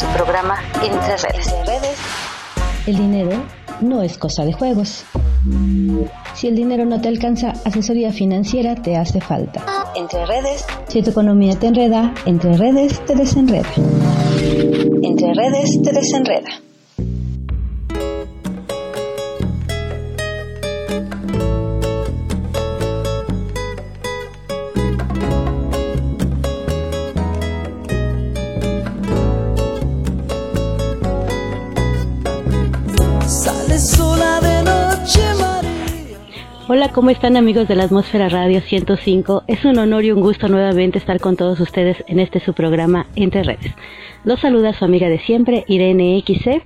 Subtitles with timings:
[0.00, 1.54] tu programa Entre Redes.
[2.86, 3.32] El dinero
[3.82, 5.04] no es cosa de juegos.
[6.34, 9.62] Si el dinero no te alcanza, asesoría financiera te hace falta.
[9.94, 10.64] Entre Redes.
[10.88, 13.68] Si tu economía te enreda, entre redes te desenreda.
[15.02, 16.69] Entre Redes te desenreda.
[36.72, 39.42] Hola, ¿cómo están amigos de la Atmósfera Radio 105?
[39.48, 43.08] Es un honor y un gusto nuevamente estar con todos ustedes en este su programa
[43.16, 43.72] Entre Redes.
[44.22, 46.62] Los saluda su amiga de siempre, Irene XC.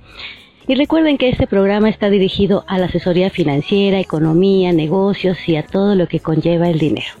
[0.67, 5.65] Y recuerden que este programa está dirigido a la asesoría financiera, economía, negocios y a
[5.65, 7.13] todo lo que conlleva el dinero.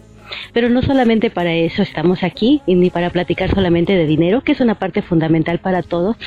[0.53, 4.51] Pero no solamente para eso estamos aquí, y ni para platicar solamente de dinero, que
[4.51, 6.17] es una parte fundamental para todos,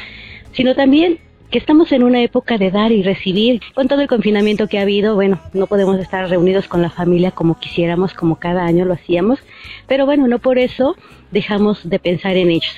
[0.51, 1.21] sino también
[1.51, 3.61] que estamos en una época de dar y recibir.
[3.75, 7.31] Con todo el confinamiento que ha habido, bueno, no podemos estar reunidos con la familia
[7.31, 9.41] como quisiéramos, como cada año lo hacíamos,
[9.87, 10.97] pero bueno, no por eso
[11.31, 12.77] dejamos de pensar en ellos.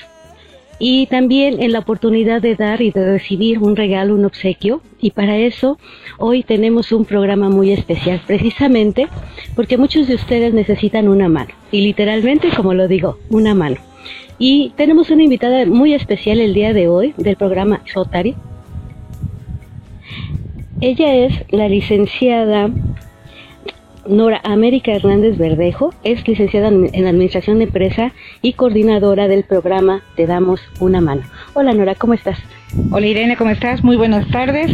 [0.82, 4.80] Y también en la oportunidad de dar y de recibir un regalo, un obsequio.
[4.98, 5.78] Y para eso
[6.16, 9.06] hoy tenemos un programa muy especial, precisamente
[9.54, 11.50] porque muchos de ustedes necesitan una mano.
[11.70, 13.76] Y literalmente, como lo digo, una mano.
[14.38, 18.34] Y tenemos una invitada muy especial el día de hoy del programa Rotary,
[20.80, 22.70] ella es la licenciada
[24.06, 30.26] Nora América Hernández Verdejo, es licenciada en Administración de Empresa y coordinadora del programa Te
[30.26, 31.22] Damos una Mano.
[31.52, 32.38] Hola Nora, ¿cómo estás?
[32.90, 33.84] Hola Irene, ¿cómo estás?
[33.84, 34.72] Muy buenas tardes.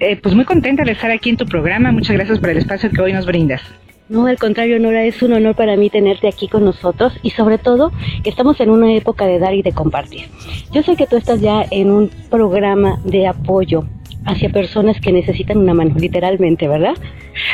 [0.00, 1.92] Eh, pues muy contenta de estar aquí en tu programa.
[1.92, 3.62] Muchas gracias por el espacio que hoy nos brindas.
[4.08, 7.56] No, al contrario, Nora, es un honor para mí tenerte aquí con nosotros y sobre
[7.56, 7.90] todo
[8.22, 10.26] que estamos en una época de dar y de compartir.
[10.72, 13.84] Yo sé que tú estás ya en un programa de apoyo
[14.26, 16.94] hacia personas que necesitan una mano, literalmente, ¿verdad?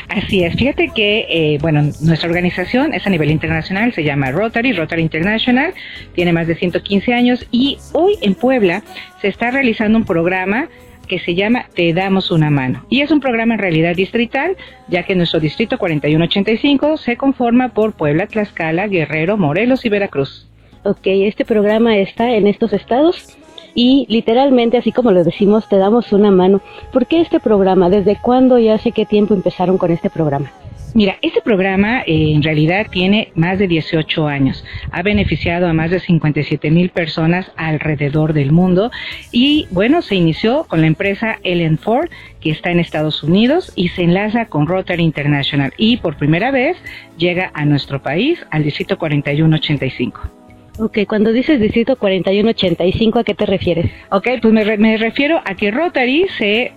[0.09, 0.55] Así es.
[0.57, 5.73] Fíjate que, eh, bueno, nuestra organización es a nivel internacional, se llama Rotary, Rotary International,
[6.15, 8.83] tiene más de 115 años y hoy en Puebla
[9.21, 10.69] se está realizando un programa
[11.11, 12.87] que se llama Te damos una mano.
[12.89, 14.57] Y es un programa en realidad distrital,
[14.87, 20.47] ya que nuestro distrito 4185 se conforma por Puebla, Tlaxcala, Guerrero, Morelos y Veracruz.
[20.85, 23.37] Ok, este programa está en estos estados
[23.75, 26.61] y literalmente, así como lo decimos, te damos una mano.
[26.93, 27.91] ¿Por qué este programa?
[27.91, 30.51] ¿Desde cuándo y hace qué tiempo empezaron con este programa?
[30.93, 34.65] Mira, este programa eh, en realidad tiene más de 18 años.
[34.91, 38.91] Ha beneficiado a más de 57 mil personas alrededor del mundo
[39.31, 42.09] y bueno, se inició con la empresa Ellen Ford
[42.41, 46.77] que está en Estados Unidos y se enlaza con Rotary International y por primera vez
[47.17, 50.40] llega a nuestro país, al distrito 4185.
[50.83, 53.93] Ok, cuando dices distrito 4185, ¿a qué te refieres?
[54.11, 56.73] Ok, pues me, refiero a que Rotary se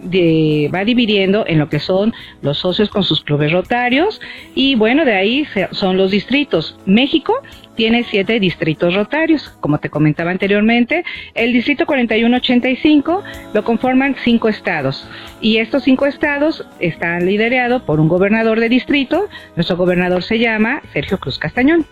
[0.74, 4.19] va dividiendo en lo que son los socios con sus clubes rotarios
[4.56, 6.78] y bueno, de ahí son los distritos.
[6.86, 7.34] México
[7.75, 11.06] tiene siete distritos rotarios, como te comentaba anteriormente.
[11.34, 15.08] El distrito 4185 lo conforman cinco estados
[15.40, 19.30] y estos cinco estados están liderados por un gobernador de distrito.
[19.56, 21.86] Nuestro gobernador se llama Sergio Cruz Castañón.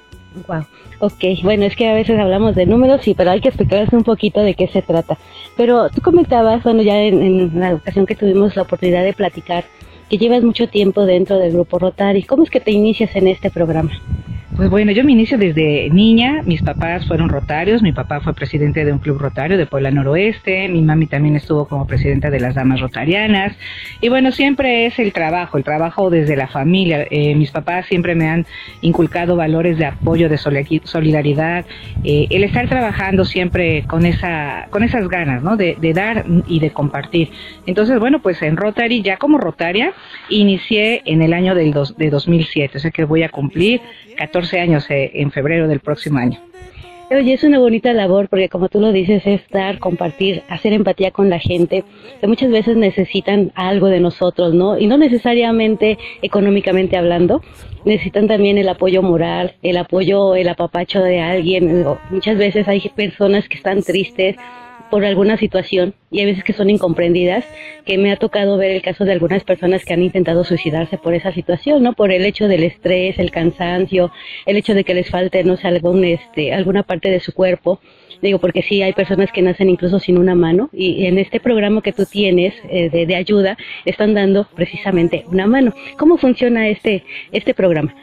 [0.47, 0.65] Wow.
[0.99, 4.03] Ok, bueno, es que a veces hablamos de números, sí, pero hay que explicarles un
[4.03, 5.17] poquito de qué se trata.
[5.57, 9.65] Pero tú comentabas, bueno, ya en, la ocasión que tuvimos la oportunidad de platicar,
[10.09, 12.23] que llevas mucho tiempo dentro del grupo Rotary.
[12.23, 13.91] ¿Cómo es que te inicias en este programa?
[14.55, 18.83] Pues bueno, yo me inicio desde niña, mis papás fueron rotarios, mi papá fue presidente
[18.83, 22.53] de un club rotario de Puebla Noroeste, mi mami también estuvo como presidenta de las
[22.53, 23.55] damas rotarianas
[24.01, 27.07] y bueno, siempre es el trabajo, el trabajo desde la familia.
[27.09, 28.45] Eh, mis papás siempre me han
[28.81, 31.65] inculcado valores de apoyo, de solidaridad,
[32.03, 35.55] eh, el estar trabajando siempre con esa, con esas ganas, ¿no?
[35.55, 37.29] De, de dar y de compartir.
[37.65, 39.93] Entonces, bueno, pues en Rotary, ya como rotaria,
[40.29, 43.79] inicié en el año del dos, de 2007, o sea que voy a cumplir
[44.17, 46.39] 14 años eh, en febrero del próximo año.
[47.13, 51.11] Oye, es una bonita labor porque como tú lo dices, es dar, compartir, hacer empatía
[51.11, 51.83] con la gente,
[52.21, 54.77] que muchas veces necesitan algo de nosotros, ¿no?
[54.77, 57.41] Y no necesariamente económicamente hablando,
[57.83, 61.83] necesitan también el apoyo moral, el apoyo, el apapacho de alguien.
[62.11, 64.37] Muchas veces hay personas que están tristes,
[64.91, 67.45] por alguna situación y hay veces que son incomprendidas,
[67.85, 71.15] que me ha tocado ver el caso de algunas personas que han intentado suicidarse por
[71.15, 71.93] esa situación, ¿no?
[71.93, 74.11] Por el hecho del estrés, el cansancio,
[74.45, 77.79] el hecho de que les falte, no sé, algún, este, alguna parte de su cuerpo.
[78.21, 81.81] Digo, porque sí, hay personas que nacen incluso sin una mano y en este programa
[81.81, 85.73] que tú tienes eh, de, de ayuda, están dando precisamente una mano.
[85.97, 87.95] ¿Cómo funciona este, este programa?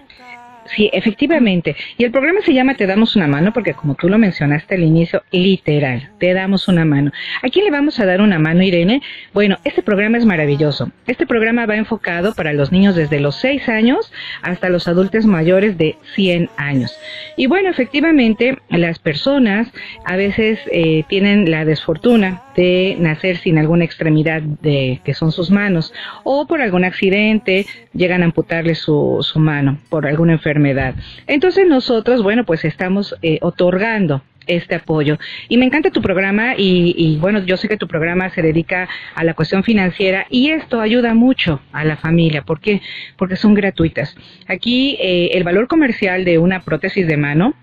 [0.75, 1.77] Sí, efectivamente.
[1.97, 4.83] Y el programa se llama Te damos una mano porque como tú lo mencionaste al
[4.83, 7.11] inicio, literal, te damos una mano.
[7.43, 9.01] ¿A quién le vamos a dar una mano, Irene?
[9.33, 10.91] Bueno, este programa es maravilloso.
[11.07, 14.13] Este programa va enfocado para los niños desde los 6 años
[14.43, 16.99] hasta los adultos mayores de 100 años.
[17.37, 19.69] Y bueno, efectivamente, las personas
[20.05, 25.49] a veces eh, tienen la desfortuna de nacer sin alguna extremidad de que son sus
[25.49, 25.95] manos
[26.25, 30.97] o por algún accidente llegan a amputarle su, su mano por alguna enfermedad.
[31.29, 35.19] Entonces nosotros, bueno, pues estamos eh, otorgando este apoyo.
[35.49, 39.23] Y me encanta tu programa y, bueno, yo sé que tu programa se dedica a
[39.23, 42.43] la cuestión financiera y esto ayuda mucho a la familia.
[42.43, 42.81] ¿Por qué?
[43.17, 44.17] Porque son gratuitas.
[44.49, 47.55] Aquí eh, el valor comercial de una prótesis de mano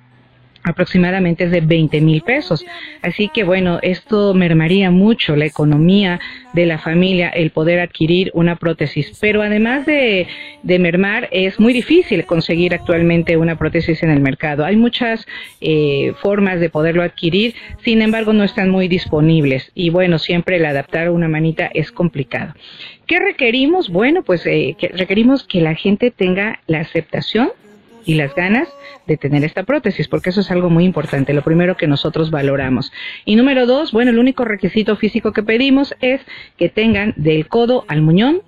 [0.66, 2.66] aproximadamente es de 20 mil pesos.
[3.02, 6.20] Así que bueno, esto mermaría mucho la economía
[6.54, 9.18] de la familia el poder adquirir una prótesis.
[9.22, 10.28] Pero además de,
[10.64, 14.66] mermar, es muy difícil conseguir actualmente una prótesis en el mercado.
[14.66, 15.26] Hay muchas
[15.62, 17.54] eh, formas de poderlo adquirir,
[17.84, 19.72] sin embargo no están muy disponibles.
[19.76, 22.54] Y bueno, siempre el adaptar una manita es complicado.
[23.06, 23.90] ¿Qué requerimos?
[23.90, 27.52] Bueno, pues eh, que requerimos que la gente tenga la aceptación
[28.06, 28.68] y las ganas
[29.08, 32.92] de tener esta prótesis, porque eso es algo muy importante, lo primero que nosotros valoramos.
[33.26, 36.22] Y número dos, bueno, el único requisito físico que pedimos es
[36.58, 38.42] que tengan del codo al muñón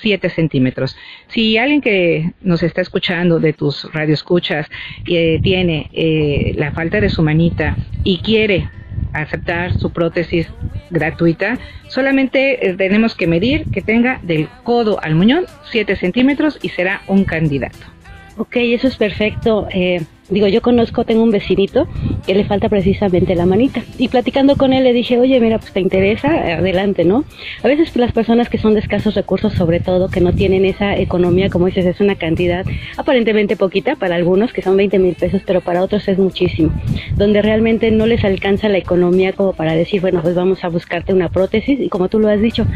[0.00, 0.96] 7 centímetros.
[1.28, 4.66] Si alguien que nos está escuchando de tus radioescuchas
[5.06, 8.70] eh, tiene eh, la falta de su manita y quiere
[9.12, 10.48] aceptar su prótesis
[10.90, 16.70] gratuita, solamente eh, tenemos que medir que tenga del codo al muñón 7 centímetros y
[16.70, 17.91] será un candidato.
[18.38, 19.68] Ok, eso es perfecto.
[19.70, 20.00] Eh,
[20.30, 21.86] digo, yo conozco, tengo un vecinito
[22.26, 23.82] que le falta precisamente la manita.
[23.98, 27.24] Y platicando con él le dije, oye, mira, pues te interesa, adelante, ¿no?
[27.62, 30.64] A veces pues, las personas que son de escasos recursos, sobre todo, que no tienen
[30.64, 32.64] esa economía, como dices, es una cantidad
[32.96, 36.72] aparentemente poquita para algunos, que son 20 mil pesos, pero para otros es muchísimo.
[37.16, 41.12] Donde realmente no les alcanza la economía como para decir, bueno, pues vamos a buscarte
[41.12, 41.78] una prótesis.
[41.78, 42.66] Y como tú lo has dicho,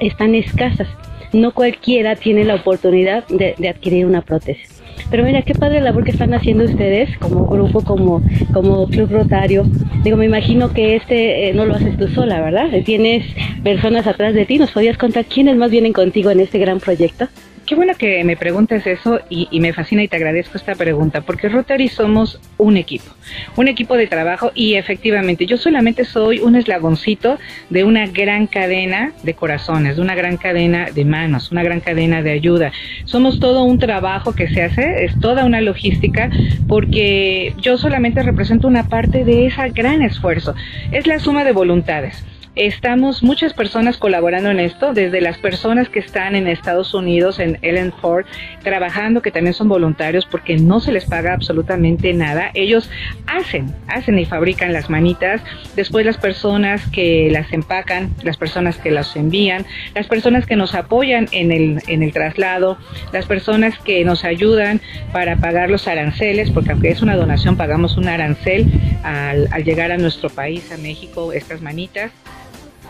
[0.00, 0.88] están escasas.
[1.32, 4.75] No cualquiera tiene la oportunidad de, de adquirir una prótesis.
[5.10, 8.22] Pero mira, qué padre labor que están haciendo ustedes como grupo, como,
[8.52, 9.64] como Club Rotario.
[10.02, 12.70] Digo, me imagino que este eh, no lo haces tú sola, ¿verdad?
[12.84, 13.24] Tienes
[13.62, 14.58] personas atrás de ti.
[14.58, 17.28] ¿Nos podías contar quiénes más vienen contigo en este gran proyecto?
[17.66, 21.48] Qué bueno que me preguntes eso y, me fascina y te agradezco esta pregunta, porque
[21.48, 23.10] Rotary somos un equipo,
[23.56, 29.12] un equipo de trabajo y efectivamente yo solamente soy un eslagoncito de una gran cadena
[29.24, 32.70] de corazones, de una gran cadena de manos, una gran cadena de ayuda.
[33.04, 36.30] Somos todo un trabajo que se hace, es toda una logística,
[36.68, 40.54] porque yo solamente represento una parte de ese gran esfuerzo.
[40.92, 42.24] Es la suma de voluntades.
[42.56, 47.58] Estamos muchas personas colaborando en esto, desde las personas que están en Estados Unidos, en
[47.60, 48.24] Ellen Ford,
[48.62, 52.50] trabajando, que también son voluntarios porque no se les paga absolutamente nada.
[52.54, 52.88] Ellos
[53.26, 55.42] hacen, hacen y fabrican las manitas.
[55.74, 60.74] Después las personas que las empacan, las personas que las envían, las personas que nos
[60.74, 62.78] apoyan en el, en el traslado,
[63.12, 64.80] las personas que nos ayudan
[65.12, 68.66] para pagar los aranceles, porque aunque es una donación, pagamos un arancel
[69.02, 72.12] al, al llegar a nuestro país, a México, estas manitas.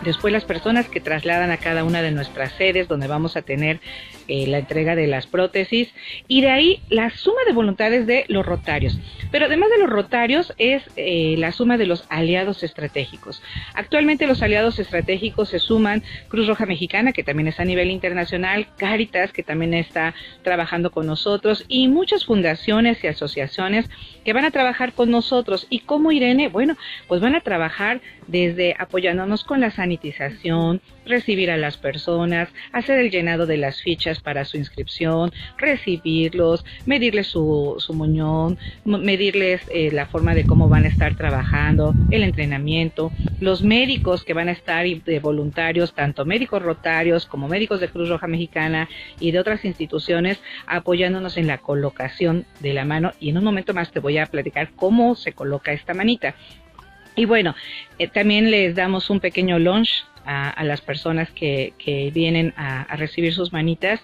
[0.07, 3.81] Después las personas que trasladan a cada una de nuestras sedes donde vamos a tener
[4.29, 5.93] eh, la entrega de las prótesis
[6.29, 9.01] y de ahí la suma de voluntades de los rotarios.
[9.33, 13.43] Pero además de los rotarios es eh, la suma de los aliados estratégicos.
[13.75, 18.69] Actualmente los aliados estratégicos se suman Cruz Roja Mexicana, que también está a nivel internacional,
[18.77, 23.91] Caritas, que también está trabajando con nosotros y muchas fundaciones y asociaciones
[24.25, 25.67] que van a trabajar con nosotros.
[25.69, 26.49] ¿Y cómo Irene?
[26.49, 26.77] Bueno,
[27.09, 33.11] pues van a trabajar desde apoyándonos con la sanitización, recibir a las personas, hacer el
[33.11, 40.07] llenado de las fichas para su inscripción, recibirlos, medirles su, su muñón, medirles eh, la
[40.07, 44.77] forma de cómo van a estar trabajando, el entrenamiento, los médicos que van a estar
[44.77, 48.89] de voluntarios, tanto médicos rotarios como médicos de Cruz Roja Mexicana
[49.21, 53.13] y de otras instituciones, apoyándonos en la colocación de la mano.
[53.19, 56.35] Y en un momento más te voy a platicar cómo se coloca esta manita.
[57.17, 57.55] Y bueno,
[57.99, 62.95] eh, también les damos un pequeño lunch a, a las personas que, que vienen a,
[62.97, 64.01] recibir sus manitas.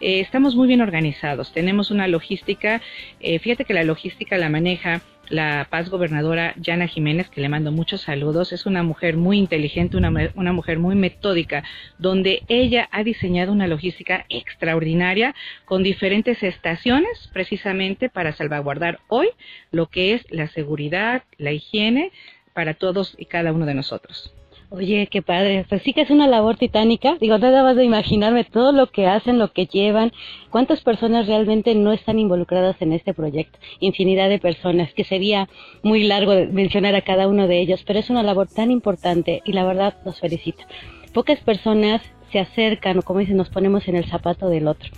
[0.00, 2.82] Eh, estamos muy bien organizados, tenemos una logística,
[3.20, 7.72] eh, fíjate que la logística la maneja la paz gobernadora Yana Jiménez, que le mando
[7.72, 11.64] muchos saludos, es una mujer muy inteligente, una, una, mujer muy metódica,
[11.98, 19.28] donde ella ha diseñado una logística extraordinaria con diferentes estaciones precisamente para salvaguardar hoy
[19.72, 22.12] lo que es la seguridad, la higiene
[22.56, 24.32] para todos y cada uno de nosotros.
[24.70, 25.66] Oye, qué padre.
[25.68, 27.18] Pues sí que es una labor titánica.
[27.20, 30.10] Digo, nada más de imaginarme todo lo que hacen, lo que llevan,
[30.50, 33.58] cuántas personas realmente no están involucradas en este proyecto.
[33.78, 35.50] Infinidad de personas, que sería
[35.82, 39.52] muy largo mencionar a cada uno de ellos, pero es una labor tan importante y
[39.52, 40.64] la verdad los felicito.
[41.12, 42.00] Pocas personas
[42.32, 44.90] se acercan o como dicen, nos ponemos en el zapato del otro.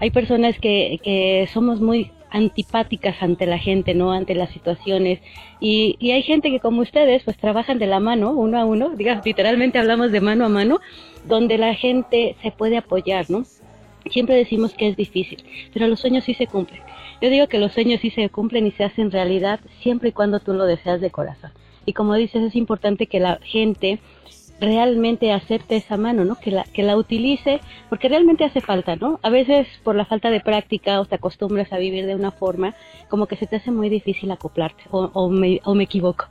[0.00, 4.12] Hay personas que, que somos muy antipáticas ante la gente, ¿no?
[4.12, 5.20] Ante las situaciones.
[5.58, 8.90] Y, y hay gente que como ustedes, pues trabajan de la mano, uno a uno,
[8.90, 10.80] digamos, literalmente hablamos de mano a mano,
[11.26, 13.44] donde la gente se puede apoyar, ¿no?
[14.10, 16.82] Siempre decimos que es difícil, pero los sueños sí se cumplen.
[17.20, 20.38] Yo digo que los sueños sí se cumplen y se hacen realidad siempre y cuando
[20.38, 21.50] tú lo deseas de corazón.
[21.86, 23.98] Y como dices, es importante que la gente
[24.60, 26.36] realmente acepte esa mano, ¿no?
[26.36, 29.20] Que la, que la utilice, porque realmente hace falta, ¿no?
[29.22, 32.74] A veces por la falta de práctica o te acostumbras a vivir de una forma,
[33.08, 36.26] como que se te hace muy difícil acoplarte, o, o, me, o me equivoco.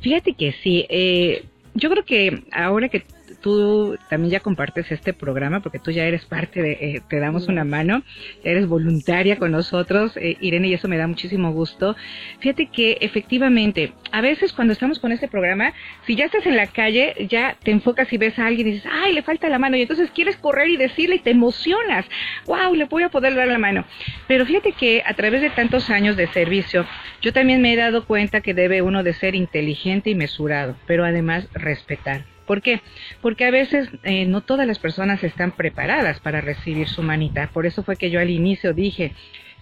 [0.00, 3.04] Fíjate que sí, eh, yo creo que ahora que
[3.44, 7.46] tú también ya compartes este programa porque tú ya eres parte de eh, Te damos
[7.46, 8.02] una mano,
[8.42, 11.94] eres voluntaria con nosotros, eh, Irene, y eso me da muchísimo gusto.
[12.40, 15.74] Fíjate que efectivamente, a veces cuando estamos con este programa,
[16.06, 18.90] si ya estás en la calle, ya te enfocas y ves a alguien y dices,
[18.90, 22.06] ay, le falta la mano, y entonces quieres correr y decirle y te emocionas,
[22.46, 23.84] wow, le voy a poder dar la mano.
[24.26, 26.86] Pero fíjate que a través de tantos años de servicio,
[27.20, 31.04] yo también me he dado cuenta que debe uno de ser inteligente y mesurado, pero
[31.04, 32.33] además respetar.
[32.46, 32.80] ¿Por qué?
[33.22, 37.48] Porque a veces eh, no todas las personas están preparadas para recibir su manita.
[37.52, 39.12] Por eso fue que yo al inicio dije,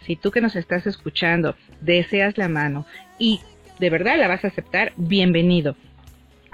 [0.07, 2.87] si tú que nos estás escuchando deseas la mano
[3.19, 3.41] y
[3.79, 5.77] de verdad la vas a aceptar, bienvenido.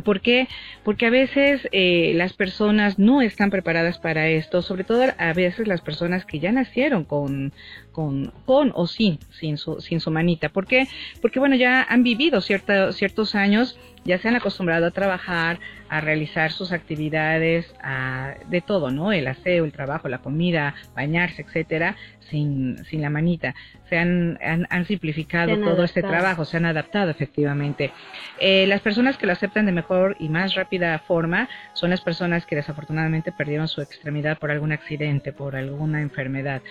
[0.04, 0.48] ¿Por qué?
[0.84, 5.66] Porque a veces eh, las personas no están preparadas para esto, sobre todo a veces
[5.66, 7.52] las personas que ya nacieron con,
[7.90, 10.50] con, con o sin, sin su, sin su manita.
[10.50, 10.86] ¿Por qué?
[11.20, 13.78] Porque bueno, ya han vivido cierta, ciertos años
[14.08, 15.60] ya se han acostumbrado a trabajar,
[15.90, 19.12] a realizar sus actividades, a, de todo, ¿no?
[19.12, 21.94] El aseo, el trabajo, la comida, bañarse, etcétera,
[22.30, 23.54] sin, sin la manita.
[23.90, 27.92] Se han, han, simplificado todo este trabajo, se han adaptado efectivamente.
[28.40, 32.46] Eh, las personas que lo aceptan de mejor y más rápida forma son las personas
[32.46, 36.62] que desafortunadamente perdieron su extremidad por algún accidente, por alguna enfermedad.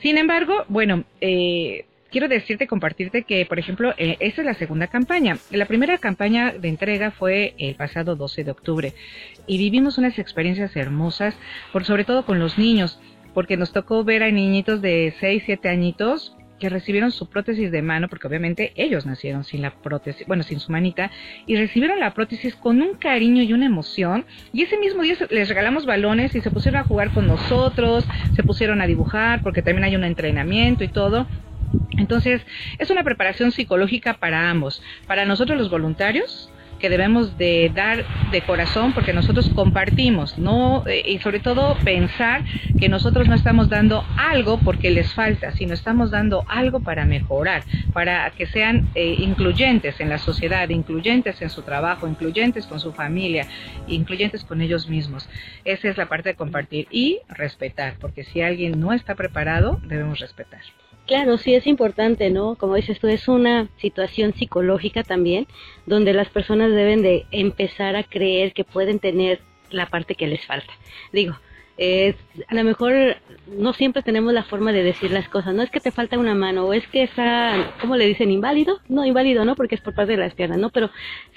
[0.00, 4.86] Sin embargo, bueno, eh, quiero decirte, compartirte que, por ejemplo, eh, esa es la segunda
[4.86, 5.38] campaña.
[5.50, 8.94] La primera campaña de entrega fue el pasado 12 de octubre
[9.46, 11.36] y vivimos unas experiencias hermosas,
[11.72, 13.00] por sobre todo con los niños,
[13.34, 17.82] porque nos tocó ver a niñitos de 6, 7 añitos que recibieron su prótesis de
[17.82, 21.10] mano, porque obviamente ellos nacieron sin la prótesis, bueno, sin su manita,
[21.46, 25.48] y recibieron la prótesis con un cariño y una emoción, y ese mismo día les
[25.48, 29.84] regalamos balones y se pusieron a jugar con nosotros, se pusieron a dibujar, porque también
[29.84, 31.26] hay un entrenamiento y todo,
[31.96, 32.42] entonces,
[32.78, 38.42] es una preparación psicológica para ambos, para nosotros los voluntarios, que debemos de dar de
[38.42, 42.44] corazón porque nosotros compartimos, no eh, y sobre todo pensar
[42.76, 47.64] que nosotros no estamos dando algo porque les falta, sino estamos dando algo para mejorar,
[47.92, 52.92] para que sean eh, incluyentes en la sociedad, incluyentes en su trabajo, incluyentes con su
[52.92, 53.46] familia,
[53.86, 55.28] incluyentes con ellos mismos.
[55.64, 60.18] Esa es la parte de compartir y respetar, porque si alguien no está preparado, debemos
[60.18, 60.60] respetar.
[61.06, 62.56] Claro, sí es importante, ¿no?
[62.56, 65.46] Como dices tú, es una situación psicológica también,
[65.86, 70.44] donde las personas deben de empezar a creer que pueden tener la parte que les
[70.44, 70.72] falta.
[71.12, 71.36] Digo,
[71.78, 72.16] eh,
[72.48, 75.78] a lo mejor no siempre tenemos la forma de decir las cosas, no es que
[75.78, 78.32] te falta una mano o es que está, ¿cómo le dicen?
[78.32, 80.90] Inválido, no, inválido no, porque es por parte de las piernas, no, pero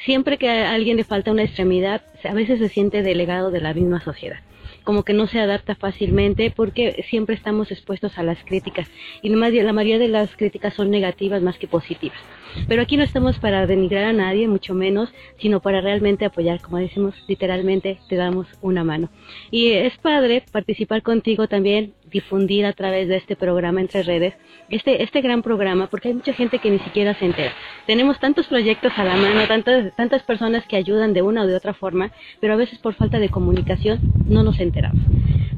[0.03, 3.75] siempre que a alguien le falta una extremidad, a veces se siente delegado de la
[3.75, 4.39] misma sociedad
[4.83, 8.87] como que no se adapta fácilmente porque siempre estamos expuestos a las críticas
[9.21, 12.19] y la mayoría de las críticas son negativas más que positivas.
[12.67, 16.77] Pero aquí no estamos para denigrar a nadie, mucho menos, sino para realmente apoyar, como
[16.77, 19.09] decimos literalmente, te damos una mano.
[19.51, 24.33] Y es padre participar contigo también, difundir a través de este programa entre redes,
[24.69, 27.53] este, este gran programa, porque hay mucha gente que ni siquiera se entera.
[27.85, 31.55] Tenemos tantos proyectos a la mano, tantas, tantas personas que ayudan de una o de
[31.55, 35.01] otra forma, pero a veces por falta de comunicación no nos enteramos.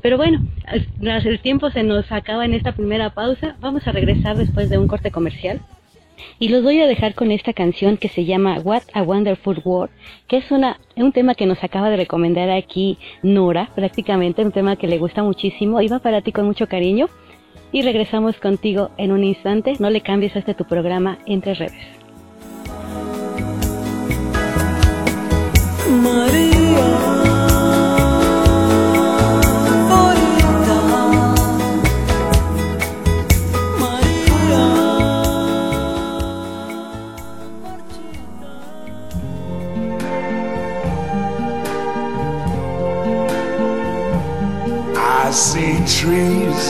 [0.02, 0.42] Pero bueno,
[1.04, 3.56] el tiempo se nos acaba en esta primera pausa.
[3.60, 5.62] Vamos a regresar después de un corte comercial.
[6.40, 9.92] Y los voy a dejar con esta canción que se llama What a Wonderful World,
[10.28, 14.76] que es una, un tema que nos acaba de recomendar aquí Nora, prácticamente un tema
[14.76, 17.10] que le gusta muchísimo y va para ti con mucho cariño.
[17.72, 22.02] Y regresamos contigo en un instante, no le cambies este tu programa entre redes.
[26.04, 26.51] María.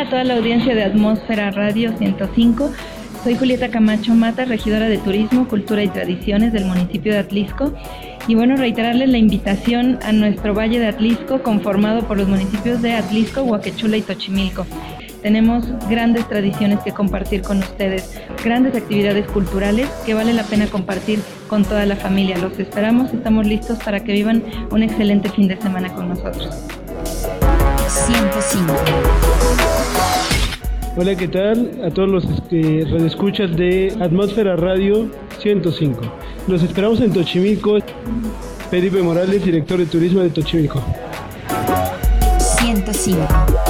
[0.00, 2.70] A toda la audiencia de Atmósfera Radio 105.
[3.22, 7.74] Soy Julieta Camacho Mata, regidora de Turismo, Cultura y Tradiciones del municipio de Atlisco.
[8.26, 12.94] Y bueno, reiterarles la invitación a nuestro Valle de Atlisco, conformado por los municipios de
[12.94, 14.66] Atlisco, Huaquechula y Tochimilco.
[15.20, 21.18] Tenemos grandes tradiciones que compartir con ustedes, grandes actividades culturales que vale la pena compartir
[21.46, 22.38] con toda la familia.
[22.38, 26.79] Los esperamos, estamos listos para que vivan un excelente fin de semana con nosotros.
[27.90, 28.72] 105.
[30.96, 31.80] Hola, ¿qué tal?
[31.84, 36.00] A todos los este, radioescuchas de Atmósfera Radio 105.
[36.46, 37.78] Los esperamos en Tochimilco.
[38.70, 40.80] Felipe Morales, director de turismo de Tochimilco.
[42.60, 43.69] 105.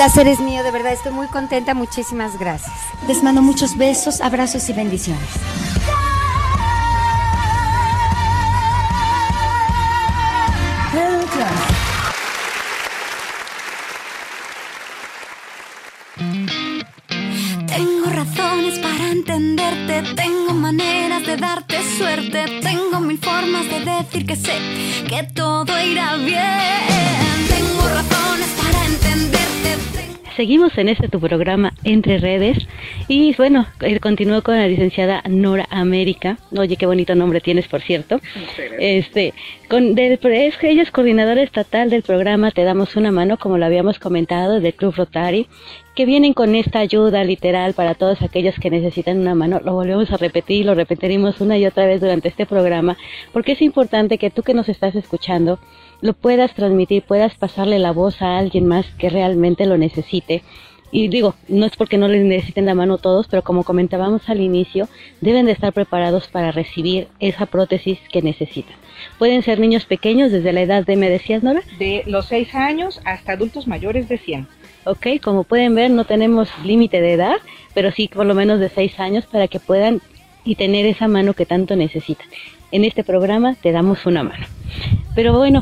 [0.00, 2.72] Placer es mío, de verdad, estoy muy contenta, muchísimas gracias.
[3.06, 5.28] Les mando muchos besos, abrazos y bendiciones.
[17.66, 24.36] Tengo razones para entenderte, tengo maneras de darte suerte, tengo mil formas de decir que
[24.36, 24.56] sé
[25.10, 26.59] que todo irá bien.
[30.40, 32.66] Seguimos en este tu programa Entre Redes
[33.08, 36.38] y bueno, eh, continúo con la licenciada Nora América.
[36.56, 38.22] Oye, qué bonito nombre tienes, por cierto.
[38.78, 39.34] Este,
[39.68, 43.58] con del, es que ella es coordinadora estatal del programa Te damos una mano, como
[43.58, 45.46] lo habíamos comentado, del Club Rotary,
[45.94, 49.60] que vienen con esta ayuda literal para todos aquellos que necesitan una mano.
[49.62, 52.96] Lo volvemos a repetir, lo repetiremos una y otra vez durante este programa,
[53.32, 55.58] porque es importante que tú que nos estás escuchando
[56.00, 60.42] lo puedas transmitir, puedas pasarle la voz a alguien más que realmente lo necesite.
[60.92, 64.40] y digo, no es porque no les necesiten la mano todos, pero como comentábamos al
[64.40, 64.88] inicio,
[65.20, 68.74] deben de estar preparados para recibir esa prótesis que necesitan.
[69.16, 71.62] Pueden ser niños pequeños desde la edad de, me decías, Nora?
[71.78, 74.48] De los 6 años hasta adultos mayores de 100.
[74.84, 77.36] Ok, como pueden ver, no tenemos límite de edad,
[77.74, 80.00] pero sí por lo menos de 6 años para que puedan
[80.44, 82.26] y tener esa mano que tanto necesitan.
[82.72, 84.46] En este programa te damos una mano.
[85.14, 85.60] Pero bueno,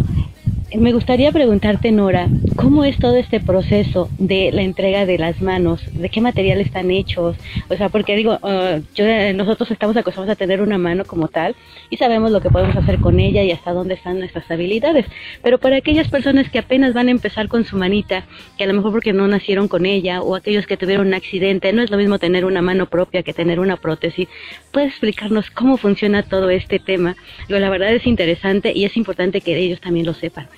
[0.76, 5.80] me gustaría preguntarte, Nora, ¿cómo es todo este proceso de la entrega de las manos?
[5.94, 7.36] ¿De qué material están hechos?
[7.70, 9.04] O sea, porque digo, uh, yo,
[9.34, 11.56] nosotros estamos acostumbrados a tener una mano como tal
[11.88, 15.06] y sabemos lo que podemos hacer con ella y hasta dónde están nuestras habilidades.
[15.42, 18.26] Pero para aquellas personas que apenas van a empezar con su manita,
[18.58, 21.72] que a lo mejor porque no nacieron con ella, o aquellos que tuvieron un accidente,
[21.72, 24.28] no es lo mismo tener una mano propia que tener una prótesis,
[24.70, 27.16] ¿puedes explicarnos cómo funciona todo este tema?
[27.48, 30.48] Digo, la verdad es interesante y es importante que ellos también lo sepan.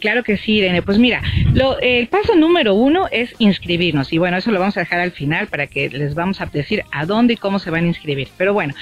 [0.00, 0.82] Claro que sí, Irene.
[0.82, 4.12] Pues mira, lo, el paso número uno es inscribirnos.
[4.12, 6.82] Y bueno, eso lo vamos a dejar al final para que les vamos a decir
[6.90, 8.28] a dónde y cómo se van a inscribir.
[8.36, 8.74] Pero bueno,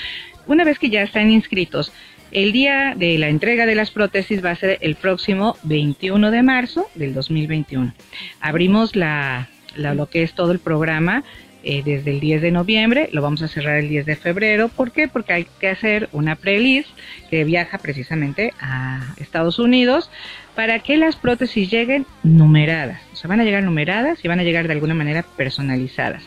[0.46, 1.92] una vez que ya están inscritos,
[2.30, 6.42] el día de la entrega de las prótesis va a ser el próximo 21 de
[6.42, 7.92] marzo del 2021.
[8.40, 11.24] Abrimos la, la lo que es todo el programa
[11.70, 14.70] eh, desde el 10 de noviembre, lo vamos a cerrar el 10 de febrero.
[14.70, 15.06] ¿Por qué?
[15.06, 16.88] Porque hay que hacer una pre-list
[17.28, 20.10] que viaja precisamente a Estados Unidos
[20.54, 23.02] para que las prótesis lleguen numeradas.
[23.12, 26.22] O sea, van a llegar numeradas y van a llegar de alguna manera personalizadas.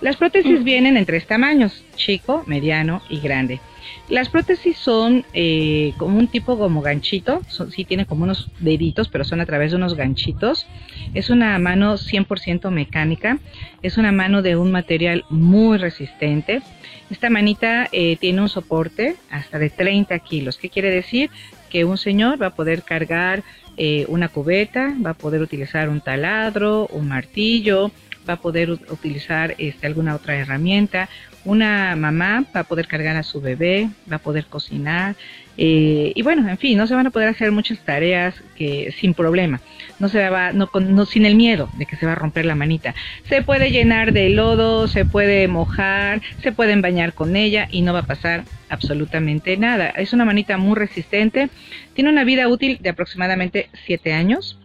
[0.00, 3.60] Las prótesis vienen en tres tamaños, chico, mediano y grande.
[4.08, 9.08] Las prótesis son eh, como un tipo como ganchito, son, sí tiene como unos deditos,
[9.08, 10.66] pero son a través de unos ganchitos.
[11.12, 13.38] Es una mano 100% mecánica,
[13.82, 16.62] es una mano de un material muy resistente.
[17.10, 20.56] Esta manita eh, tiene un soporte hasta de 30 kilos.
[20.56, 21.30] ¿Qué quiere decir?
[21.68, 23.42] Que un señor va a poder cargar
[23.76, 27.90] eh, una cubeta, va a poder utilizar un taladro, un martillo,
[28.28, 31.08] va a poder utilizar este, alguna otra herramienta.
[31.44, 35.16] Una mamá va a poder cargar a su bebé, va a poder cocinar.
[35.56, 39.14] Eh, y bueno, en fin, no se van a poder hacer muchas tareas que sin
[39.14, 39.60] problema.
[39.98, 42.54] No se va, no, no, sin el miedo de que se va a romper la
[42.54, 42.94] manita.
[43.28, 47.92] Se puede llenar de lodo, se puede mojar, se pueden bañar con ella y no
[47.92, 49.88] va a pasar absolutamente nada.
[49.88, 51.48] Es una manita muy resistente.
[51.94, 54.59] Tiene una vida útil de aproximadamente 7 años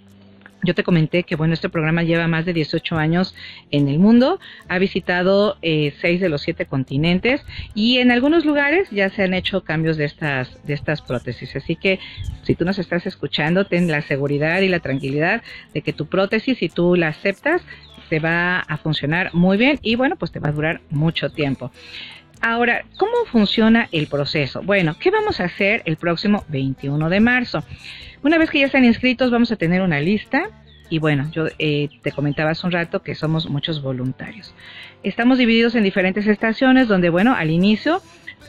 [0.63, 3.35] yo te comenté que bueno, este programa lleva más de 18 años
[3.71, 8.89] en el mundo, ha visitado eh, seis de los siete continentes y en algunos lugares
[8.91, 11.55] ya se han hecho cambios de estas, de estas prótesis.
[11.55, 11.99] Así que
[12.43, 16.57] si tú nos estás escuchando, ten la seguridad y la tranquilidad de que tu prótesis,
[16.57, 17.61] si tú la aceptas,
[18.09, 21.71] te va a funcionar muy bien y bueno, pues te va a durar mucho tiempo.
[22.41, 24.61] Ahora, ¿cómo funciona el proceso?
[24.61, 27.63] Bueno, ¿qué vamos a hacer el próximo 21 de marzo?
[28.23, 30.49] Una vez que ya están inscritos, vamos a tener una lista.
[30.89, 34.53] Y bueno, yo eh, te comentaba hace un rato que somos muchos voluntarios.
[35.01, 38.01] Estamos divididos en diferentes estaciones donde, bueno, al inicio,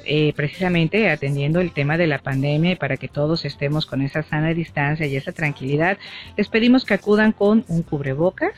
[0.05, 4.55] eh, precisamente atendiendo el tema de la pandemia para que todos estemos con esa sana
[4.55, 5.99] distancia y esa tranquilidad,
[6.37, 8.53] les pedimos que acudan con un cubrebocas,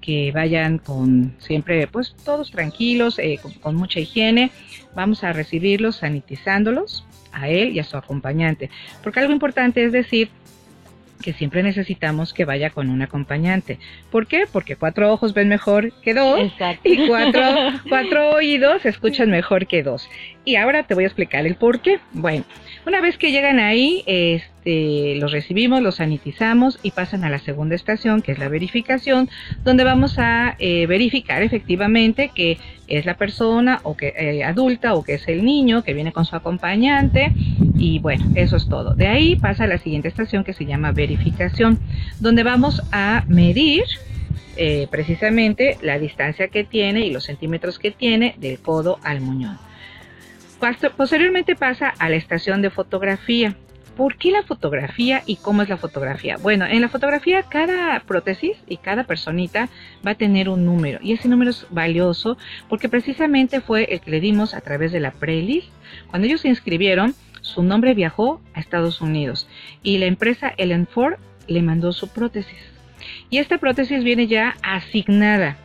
[0.00, 4.50] que vayan con siempre, pues todos tranquilos, eh, con mucha higiene.
[4.94, 8.70] Vamos a recibirlos sanitizándolos a él y a su acompañante.
[9.02, 10.30] Porque algo importante es decir
[11.22, 13.78] que siempre necesitamos que vaya con un acompañante.
[14.10, 14.44] ¿Por qué?
[14.50, 16.40] Porque cuatro ojos ven mejor que dos
[16.84, 17.42] y cuatro,
[17.88, 20.08] cuatro oídos escuchan mejor que dos.
[20.44, 21.98] Y ahora te voy a explicar el por qué.
[22.12, 22.44] Bueno,
[22.88, 27.74] una vez que llegan ahí, este, los recibimos, los sanitizamos y pasan a la segunda
[27.74, 29.28] estación, que es la verificación,
[29.62, 35.04] donde vamos a eh, verificar efectivamente que es la persona o que eh, adulta o
[35.04, 37.34] que es el niño que viene con su acompañante
[37.76, 38.94] y bueno, eso es todo.
[38.94, 41.78] De ahí pasa a la siguiente estación que se llama verificación,
[42.20, 43.84] donde vamos a medir
[44.56, 49.67] eh, precisamente la distancia que tiene y los centímetros que tiene del codo al muñón.
[50.96, 53.54] Posteriormente pasa a la estación de fotografía.
[53.96, 56.36] ¿Por qué la fotografía y cómo es la fotografía?
[56.36, 59.68] Bueno, en la fotografía cada prótesis y cada personita
[60.06, 64.12] va a tener un número y ese número es valioso porque precisamente fue el que
[64.12, 65.66] le dimos a través de la prelist.
[66.10, 69.48] Cuando ellos se inscribieron, su nombre viajó a Estados Unidos
[69.82, 71.14] y la empresa Ellen Ford
[71.48, 72.58] le mandó su prótesis.
[73.30, 75.56] Y esta prótesis viene ya asignada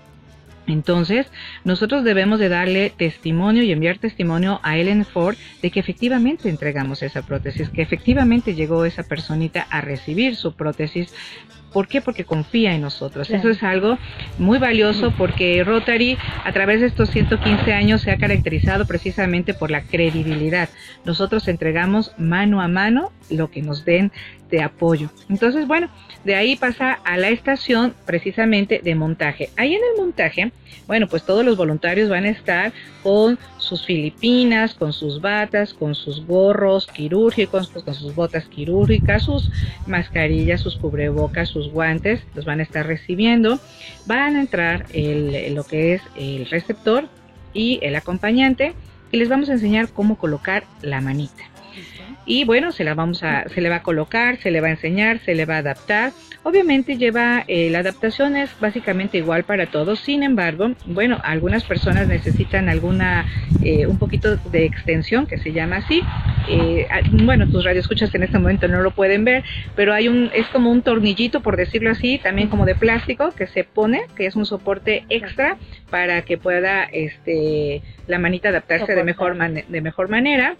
[0.67, 1.27] entonces,
[1.63, 7.03] nosotros debemos de darle testimonio y enviar testimonio a Ellen Ford de que efectivamente entregamos
[7.03, 11.13] esa prótesis, que efectivamente llegó esa personita a recibir su prótesis
[11.73, 12.01] ¿Por qué?
[12.01, 13.29] Porque confía en nosotros.
[13.29, 13.97] Eso es algo
[14.37, 19.71] muy valioso porque Rotary a través de estos 115 años se ha caracterizado precisamente por
[19.71, 20.69] la credibilidad.
[21.03, 24.11] Nosotros entregamos mano a mano lo que nos den
[24.49, 25.09] de apoyo.
[25.29, 25.89] Entonces, bueno,
[26.23, 29.49] de ahí pasa a la estación precisamente de montaje.
[29.57, 30.51] Ahí en el montaje,
[30.85, 35.95] bueno, pues todos los voluntarios van a estar con sus filipinas, con sus batas, con
[35.95, 39.49] sus gorros quirúrgicos, pues, con sus botas quirúrgicas, sus
[39.87, 43.59] mascarillas, sus cubrebocas, sus guantes, los van a estar recibiendo.
[44.05, 47.07] Van a entrar el, lo que es el receptor
[47.53, 48.73] y el acompañante
[49.11, 51.52] y les vamos a enseñar cómo colocar la manita
[52.25, 54.71] y bueno, se la vamos a, se le va a colocar, se le va a
[54.71, 56.11] enseñar, se le va a adaptar.
[56.43, 62.07] Obviamente lleva, eh, la adaptación es básicamente igual para todos, sin embargo, bueno, algunas personas
[62.07, 63.25] necesitan alguna,
[63.63, 66.01] eh, un poquito de extensión, que se llama así.
[66.49, 66.85] Eh,
[67.23, 69.43] bueno, tus radioescuchas en este momento no lo pueden ver,
[69.75, 73.47] pero hay un, es como un tornillito, por decirlo así, también como de plástico, que
[73.47, 75.57] se pone, que es un soporte extra
[75.89, 80.55] para que pueda, este, la manita adaptarse de mejor, de mejor manera.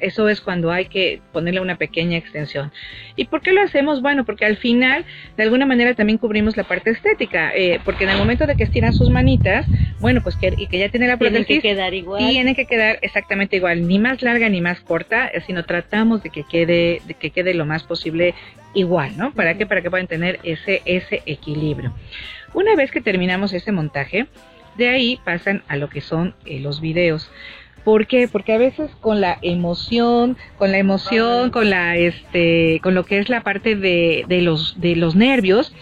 [0.00, 2.72] Eso es cuando hay que ponerle una pequeña extensión.
[3.16, 4.02] ¿Y por qué lo hacemos?
[4.02, 5.04] Bueno, porque al final,
[5.36, 8.64] de alguna manera, también cubrimos la parte estética, eh, porque en el momento de que
[8.64, 9.66] estiran sus manitas,
[10.00, 12.28] bueno, pues que, y que ya tiene la prótesis, tienen que quedar igual.
[12.30, 16.44] Tienen que quedar exactamente igual, ni más larga ni más corta, sino tratamos de que
[16.44, 18.34] quede, de que quede lo más posible
[18.74, 19.32] igual, ¿no?
[19.32, 19.66] ¿Para qué?
[19.66, 21.92] Para que puedan tener ese, ese equilibrio.
[22.52, 24.26] Una vez que terminamos ese montaje,
[24.76, 27.30] de ahí pasan a lo que son eh, los videos.
[27.84, 28.28] ¿Por qué?
[28.28, 33.18] Porque a veces con la emoción, con la emoción, con la este, con lo que
[33.18, 35.74] es la parte de, de los de los nervios,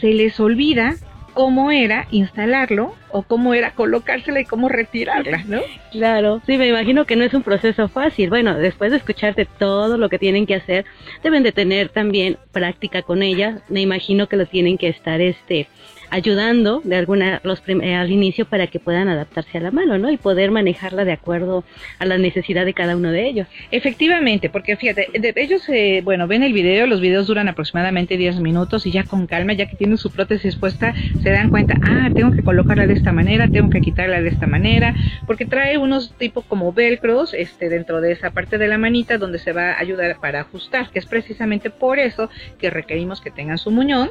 [0.00, 0.96] se les olvida
[1.34, 5.60] cómo era instalarlo o cómo era colocársela y cómo retirarla, ¿no?
[5.90, 8.28] Claro, sí, me imagino que no es un proceso fácil.
[8.30, 10.84] Bueno, después de escucharte todo lo que tienen que hacer,
[11.24, 13.62] deben de tener también práctica con ella.
[13.68, 15.66] Me imagino que lo tienen que estar este
[16.10, 20.10] ayudando de alguna los eh, al inicio para que puedan adaptarse a la mano, ¿no?
[20.10, 21.64] Y poder manejarla de acuerdo
[21.98, 23.46] a la necesidad de cada uno de ellos.
[23.70, 28.86] Efectivamente, porque fíjate, ellos, eh, bueno, ven el video, los videos duran aproximadamente 10 minutos
[28.86, 32.32] y ya con calma, ya que tienen su prótesis puesta, se dan cuenta, ah, tengo
[32.32, 34.94] que colocarla de esta manera, tengo que quitarla de esta manera,
[35.26, 39.38] porque trae unos tipo como velcros este, dentro de esa parte de la manita donde
[39.38, 43.58] se va a ayudar para ajustar, que es precisamente por eso que requerimos que tengan
[43.58, 44.10] su muñón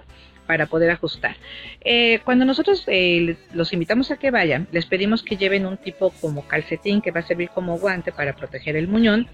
[0.49, 1.35] para poder ajustar.
[1.81, 6.09] Eh, cuando nosotros eh, los invitamos a que vayan, les pedimos que lleven un tipo
[6.21, 9.27] como calcetín que va a servir como guante para proteger el muñón,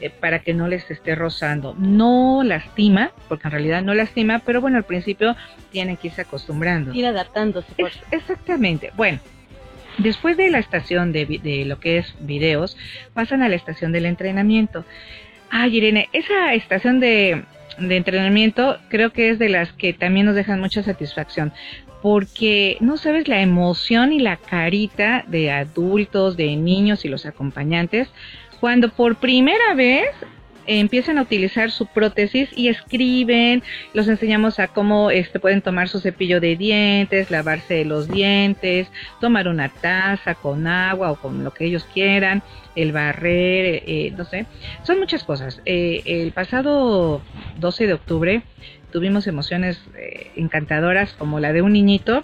[0.00, 1.74] eh, para que no les esté rozando.
[1.78, 5.36] No lastima, porque en realidad no lastima, pero bueno, al principio
[5.70, 6.94] tienen que irse acostumbrando.
[6.94, 7.68] Ir adaptándose.
[8.10, 8.90] exactamente.
[8.96, 9.20] Bueno,
[9.98, 12.76] Después de la estación de, de, lo que es videos,
[13.12, 14.84] pasan a la estación del entrenamiento.
[15.50, 17.44] Ay, Irene, esa estación de,
[17.78, 21.52] de entrenamiento creo que es de las que también nos dejan mucha satisfacción
[22.02, 28.08] porque no sabes la emoción y la carita de adultos, de niños y los acompañantes
[28.60, 30.08] cuando por primera vez
[30.66, 36.00] empiezan a utilizar su prótesis y escriben, los enseñamos a cómo este, pueden tomar su
[36.00, 38.88] cepillo de dientes, lavarse los dientes,
[39.20, 42.42] tomar una taza con agua o con lo que ellos quieran,
[42.76, 44.46] el barrer, eh, no sé,
[44.82, 45.60] son muchas cosas.
[45.64, 47.22] Eh, el pasado
[47.58, 48.42] 12 de octubre
[48.92, 52.22] tuvimos emociones eh, encantadoras como la de un niñito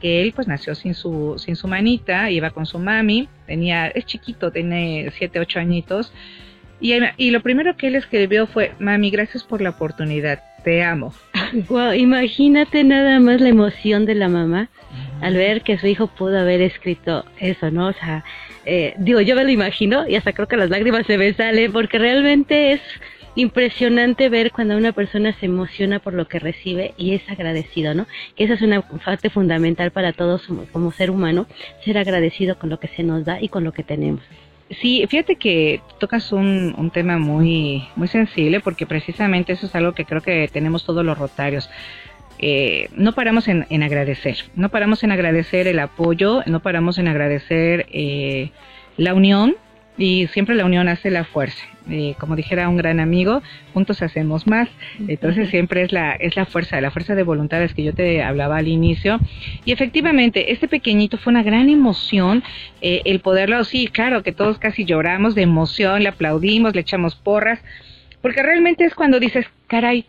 [0.00, 4.04] que él pues nació sin su sin su manita, iba con su mami, tenía es
[4.04, 6.12] chiquito, tiene 7, 8 añitos
[6.82, 11.14] y, lo primero que él escribió fue, mami, gracias por la oportunidad, te amo.
[11.96, 14.68] imagínate nada más la emoción de la mamá
[15.20, 17.88] al ver que su hijo pudo haber escrito eso, ¿no?
[17.88, 18.24] O sea,
[18.66, 21.72] eh, digo, yo me lo imagino y hasta creo que las lágrimas se me salen
[21.72, 22.80] porque realmente es
[23.34, 28.06] impresionante ver cuando una persona se emociona por lo que recibe y es agradecido, ¿no?
[28.36, 31.46] Que esa es una parte fundamental para todos como ser humano,
[31.84, 34.22] ser agradecido con lo que se nos da y con lo que tenemos.
[34.80, 39.92] Sí, fíjate que tocas un, un tema muy, muy sensible porque precisamente eso es algo
[39.92, 41.68] que creo que tenemos todos los rotarios.
[42.38, 47.06] Eh, no paramos en, en, agradecer, no paramos en agradecer el apoyo, no paramos en
[47.06, 48.50] agradecer eh,
[48.96, 49.56] la unión
[49.98, 51.62] y siempre la unión hace la fuerza.
[52.18, 53.42] Como dijera un gran amigo,
[53.74, 54.68] juntos hacemos más.
[55.08, 58.56] Entonces siempre es la, es la fuerza, la fuerza de voluntades que yo te hablaba
[58.56, 59.18] al inicio.
[59.64, 62.42] Y efectivamente, este pequeñito fue una gran emoción
[62.80, 67.16] eh, el poderlo, sí, claro que todos casi lloramos de emoción, le aplaudimos, le echamos
[67.16, 67.60] porras,
[68.20, 70.06] porque realmente es cuando dices, caray,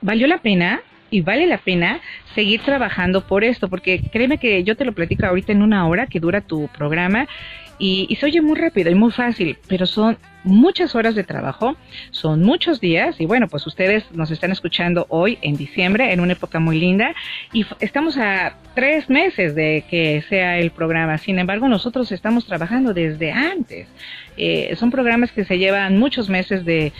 [0.00, 0.82] ¿valió la pena?
[1.14, 2.00] y vale la pena
[2.34, 6.08] seguir trabajando por esto, porque créeme que yo te lo platico ahorita en una hora
[6.08, 7.28] que dura tu programa
[7.78, 11.76] y, y se oye muy rápido y muy fácil, pero son muchas horas de trabajo,
[12.10, 16.34] son muchos días y bueno, pues ustedes nos están escuchando hoy en diciembre, en una
[16.34, 17.14] época muy linda
[17.52, 21.18] y estamos a tres meses de que sea el programa.
[21.18, 23.88] Sin embargo, nosotros estamos trabajando desde antes.
[24.36, 26.92] Eh, son programas que se llevan muchos meses de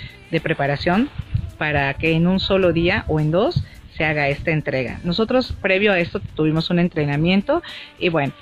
[0.43, 1.11] preparación
[1.59, 3.63] para que en un solo día o en dos
[3.97, 5.01] se haga esta entrega.
[5.05, 7.63] Nosotros previo a esto tuvimos un entrenamiento
[7.99, 8.33] y bueno,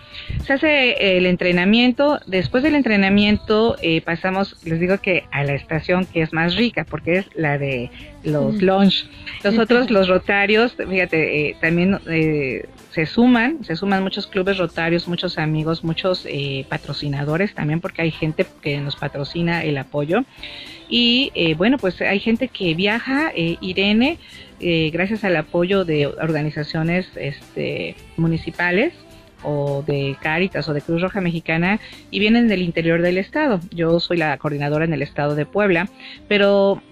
[0.45, 6.07] se hace el entrenamiento, después del entrenamiento eh, pasamos, les digo que a la estación
[6.07, 7.91] que es más rica porque es la de
[8.25, 8.65] los Mm.
[8.65, 9.07] lunch.
[9.45, 15.39] Nosotros los rotarios, fíjate, eh, también eh, se suman, se suman muchos clubes rotarios, muchos
[15.39, 20.25] amigos, muchos eh, patrocinadores también porque hay gente que nos patrocina el apoyo.
[20.89, 24.19] Y eh, bueno, pues hay gente que viaja, eh, Irene,
[24.61, 28.93] eh, gracias al apoyo de organizaciones este, municipales
[29.43, 33.59] o de Cáritas o de Cruz Roja Mexicana y vienen del interior del estado.
[33.71, 35.89] Yo soy la coordinadora en el estado de Puebla,
[36.29, 36.83] pero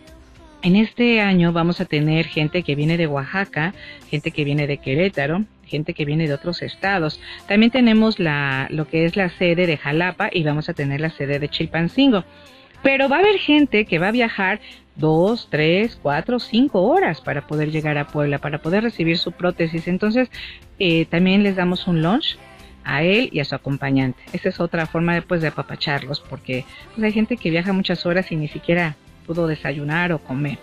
[0.63, 3.75] en este año vamos a tener gente que viene de Oaxaca,
[4.11, 7.21] gente que viene de Querétaro, gente que viene de otros estados.
[7.47, 11.11] También tenemos la, lo que es la sede de Jalapa y vamos a tener la
[11.11, 12.25] sede de Chilpancingo.
[12.83, 14.61] Pero va a haber gente que va a viajar
[14.97, 19.89] dos, tres, cuatro, cinco horas para poder llegar a Puebla, para poder recibir su prótesis.
[19.89, 20.31] Entonces,
[20.79, 22.39] eh, también les damos un lunch
[22.85, 24.21] a él y a su acompañante.
[24.33, 28.07] Esa es otra forma de, pues, de apapacharlos, porque pues, hay gente que viaja muchas
[28.07, 30.59] horas y ni siquiera pudo desayunar o comer.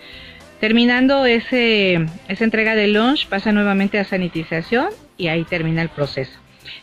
[0.60, 6.32] Terminando ese, esa entrega de lunch, pasa nuevamente a sanitización y ahí termina el proceso.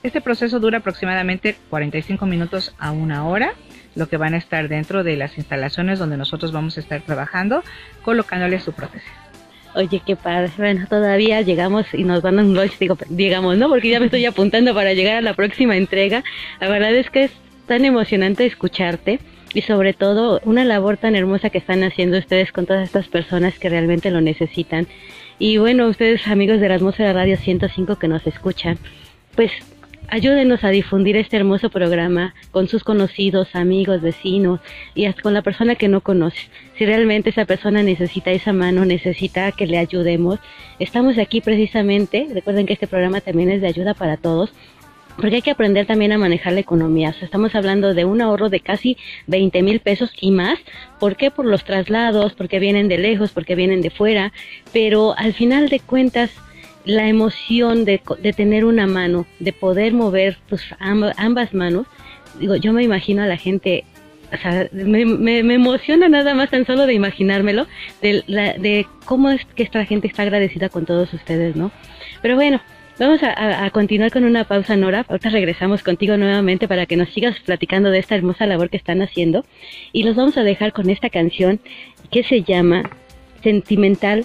[0.05, 3.55] Este proceso dura aproximadamente 45 minutos a una hora,
[3.97, 7.65] lo que van a estar dentro de las instalaciones donde nosotros vamos a estar trabajando,
[8.03, 9.11] colocándole su prótesis.
[9.75, 10.53] Oye, qué padre.
[10.57, 13.69] Bueno, todavía llegamos y nos van a un lunch, digo, llegamos, ¿no?
[13.69, 16.23] Porque ya me estoy apuntando para llegar a la próxima entrega.
[16.61, 17.33] La verdad es que es
[17.67, 19.19] tan emocionante escucharte
[19.55, 23.59] y sobre todo una labor tan hermosa que están haciendo ustedes con todas estas personas
[23.59, 24.87] que realmente lo necesitan.
[25.39, 28.79] Y bueno, ustedes amigos de la Atmósfera Radio 105 que nos escuchan,
[29.35, 29.53] pues
[30.09, 34.61] ayúdenos a difundir este hermoso programa con sus conocidos, amigos, vecinos
[34.95, 36.49] y hasta con la persona que no conoce.
[36.77, 40.39] Si realmente esa persona necesita esa mano, necesita que le ayudemos,
[40.79, 42.27] estamos aquí precisamente.
[42.33, 44.53] Recuerden que este programa también es de ayuda para todos.
[45.17, 47.11] Porque hay que aprender también a manejar la economía.
[47.11, 48.97] O sea, estamos hablando de un ahorro de casi
[49.29, 50.59] 20 mil pesos y más.
[50.99, 51.31] ¿Por qué?
[51.31, 54.33] Por los traslados, porque vienen de lejos, porque vienen de fuera.
[54.73, 56.31] Pero al final de cuentas,
[56.85, 61.87] la emoción de, de tener una mano, de poder mover pues, amb- ambas manos,
[62.39, 63.85] digo, yo me imagino a la gente,
[64.33, 67.67] o sea, me, me, me emociona nada más tan solo de imaginármelo,
[68.03, 71.71] de, la, de cómo es que esta gente está agradecida con todos ustedes, ¿no?
[72.21, 72.61] Pero bueno,
[72.99, 75.05] vamos a, continuar con una pausa, Nora.
[75.09, 79.03] Ahorita regresamos contigo nuevamente para que nos sigas platicando de esta hermosa labor que están
[79.03, 79.45] haciendo.
[79.93, 81.61] Y los vamos a dejar con esta canción
[82.11, 82.91] que se llama
[83.43, 84.25] Sentimental.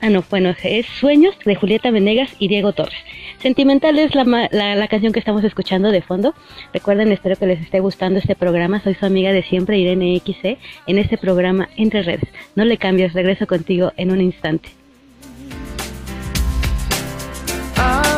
[0.00, 2.98] Ah, no, bueno, es Sueños de Julieta Venegas y Diego Torres.
[3.40, 6.34] Sentimental es la, la, la canción que estamos escuchando de fondo.
[6.72, 8.80] Recuerden, espero que les esté gustando este programa.
[8.80, 12.28] Soy su amiga de siempre, Irene XC, en este programa Entre Redes.
[12.54, 14.70] No le cambies, regreso contigo en un instante.
[17.80, 18.17] Oh,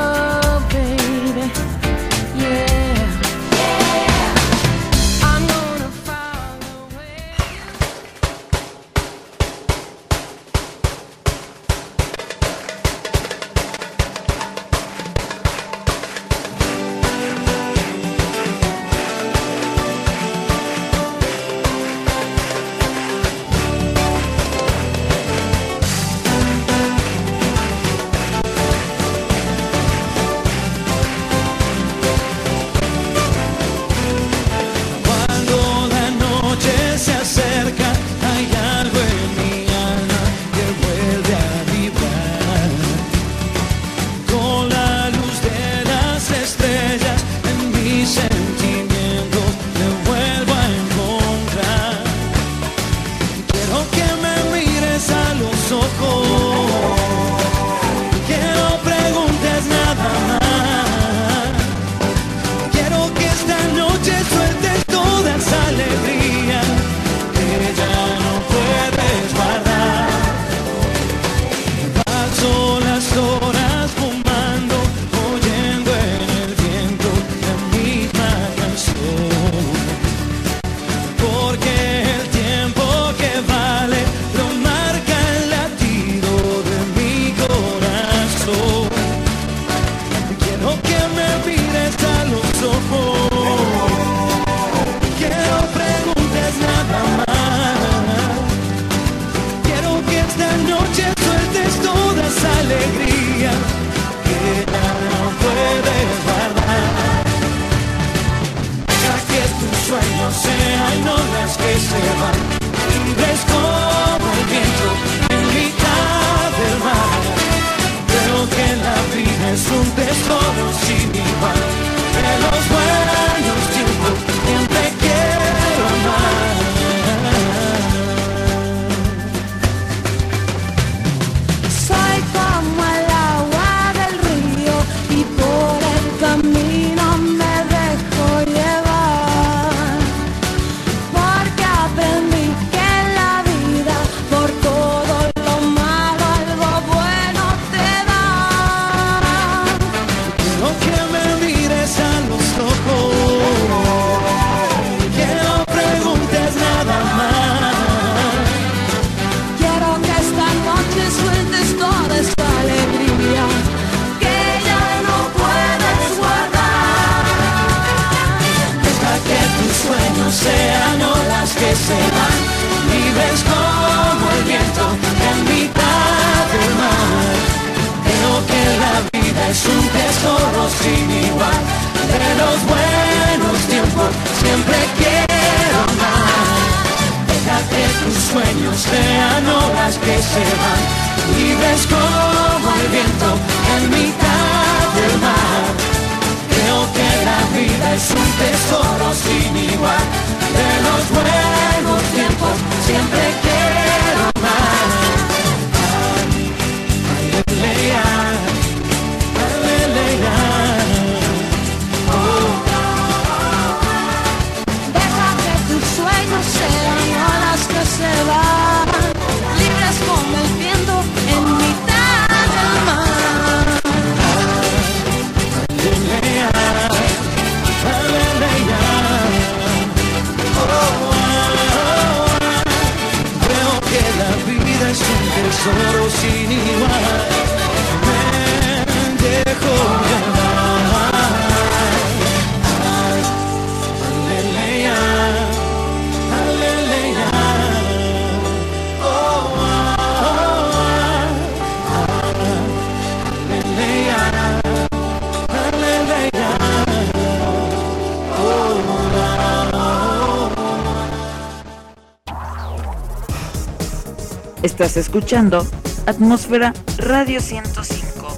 [264.81, 265.67] Estás escuchando
[266.07, 268.29] Atmósfera Radio 105.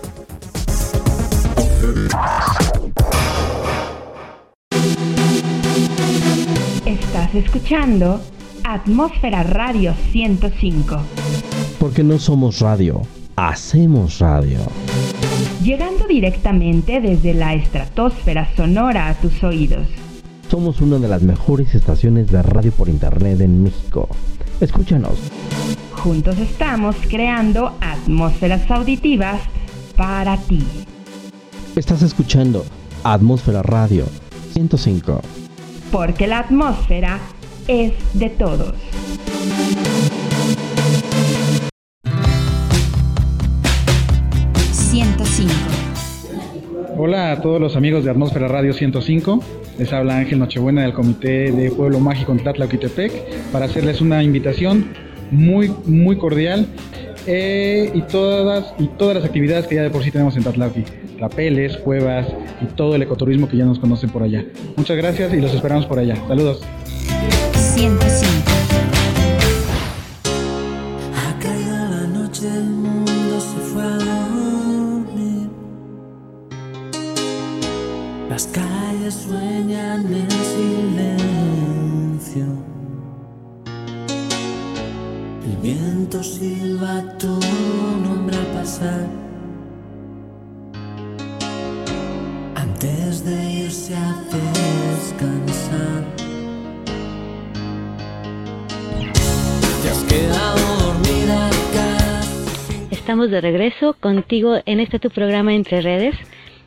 [6.84, 8.20] Estás escuchando
[8.64, 10.97] Atmósfera Radio 105,
[11.78, 13.03] Porque no somos radio,
[13.36, 14.59] hacemos radio.
[15.62, 19.86] llegando directamente desde la estratosfera sonora a tus oídos.
[20.51, 24.09] Somos una de las mejores estaciones de radio por internet en México.
[24.61, 25.18] Escúchanos.
[26.03, 29.40] Juntos estamos creando atmósferas auditivas
[29.96, 30.66] para ti.
[31.76, 32.64] Estás escuchando
[33.05, 34.07] Atmósfera Radio
[34.53, 35.20] 105.
[35.92, 37.20] Porque la atmósfera
[37.68, 38.74] es de todos.
[46.98, 49.40] Hola a todos los amigos de Atmósfera Radio 105.
[49.78, 55.12] Les habla Ángel Nochebuena del Comité de Pueblo Mágico en Tlatlauquitepec para hacerles una invitación
[55.33, 56.66] muy, muy cordial
[57.26, 60.85] eh, y, todas, y todas las actividades que ya de por sí tenemos en Tatlauqui.
[61.18, 62.26] Rapeles, cuevas
[62.61, 64.45] y todo el ecoturismo que ya nos conocen por allá.
[64.76, 66.16] Muchas gracias y los esperamos por allá.
[66.28, 66.62] Saludos.
[67.55, 68.51] 105.
[103.33, 106.14] De regreso contigo en este tu programa Entre Redes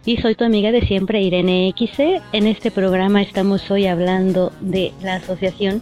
[0.03, 2.23] y soy tu amiga de siempre Irene XC.
[2.33, 5.79] En este programa estamos hoy hablando de la asociación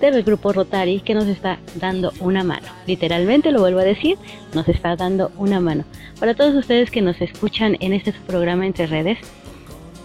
[0.00, 2.66] del grupo Rotary que nos está dando una mano.
[2.88, 4.18] Literalmente lo vuelvo a decir,
[4.52, 5.84] nos está dando una mano.
[6.18, 9.18] Para todos ustedes que nos escuchan en este su programa Entre Redes,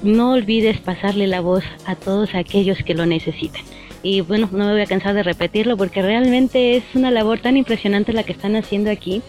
[0.04, 3.64] no olvides pasarle la voz a todos aquellos que lo necesitan.
[4.04, 7.58] Y bueno, no me voy a cansar de repetirlo porque realmente es una labor tan
[7.58, 9.22] impresionante la que están haciendo aquí.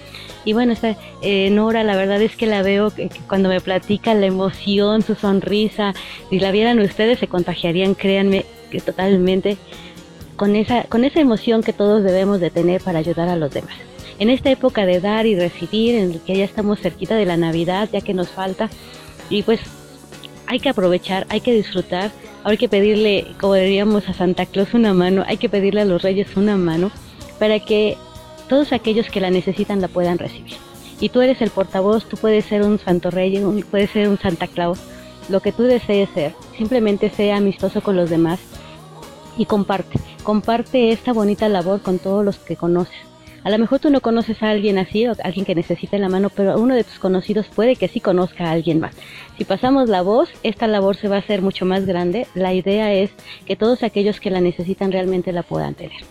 [0.45, 4.15] Y bueno, esta eh, Nora, la verdad es que la veo que, cuando me platica
[4.15, 5.95] la emoción, su sonrisa,
[6.31, 9.57] si la vieran ustedes se contagiarían, créanme, que totalmente
[10.37, 13.75] con esa, con esa emoción que todos debemos de tener para ayudar a los demás.
[14.19, 17.89] En esta época de dar y recibir, en que ya estamos cerquita de la Navidad,
[17.93, 18.71] ya que nos falta,
[19.31, 19.61] y pues
[20.47, 22.11] hay que aprovechar, hay que disfrutar,
[22.45, 26.03] hay que pedirle, como diríamos a Santa Claus una mano, hay que pedirle a los
[26.03, 26.91] reyes una mano
[27.39, 27.97] para que
[28.49, 30.57] todos aquellos que la necesitan la puedan recibir.
[31.01, 34.47] Y tú eres el portavoz, tú puedes ser un santo rey, puedes ser un Santa
[34.47, 34.79] Claus,
[35.29, 38.41] lo que tú desees ser, simplemente sea amistoso con los demás
[39.37, 42.95] y comparte, comparte esta bonita labor con todos los que conoces.
[43.45, 46.31] A lo mejor tú no conoces a alguien así o alguien que necesite la mano,
[46.31, 48.95] pero uno de tus conocidos puede que sí conozca a alguien más.
[49.37, 52.29] Si pasamos la voz, esta labor se va a hacer mucho más grande.
[52.35, 53.11] La idea es
[53.45, 56.03] que todos aquellos que la necesitan realmente la puedan tener.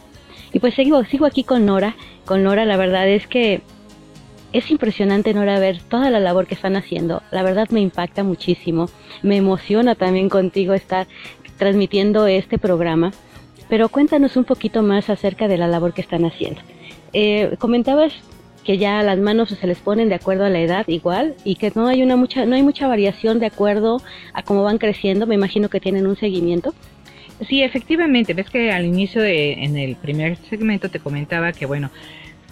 [0.54, 1.96] Y pues sigo, sigo aquí con Nora.
[2.26, 3.62] Con Nora la verdad es que
[4.54, 7.22] es impresionante, Nora, ver toda la labor que están haciendo.
[7.32, 8.90] La verdad me impacta muchísimo.
[9.22, 11.08] Me emociona también contigo estar
[11.58, 13.12] transmitiendo este programa.
[13.70, 16.60] pero cuéntanos un poquito más acerca de la labor que están haciendo.
[17.14, 18.12] Eh, comentabas
[18.66, 21.72] que ya las manos se les ponen de acuerdo a la edad igual y que
[21.74, 24.02] no hay una mucha no hay mucha variación de acuerdo
[24.34, 25.26] a cómo van creciendo.
[25.26, 26.74] Me imagino que tienen un seguimiento.
[27.48, 28.34] Sí, efectivamente.
[28.34, 31.92] Ves que al inicio de en el primer segmento te comentaba que bueno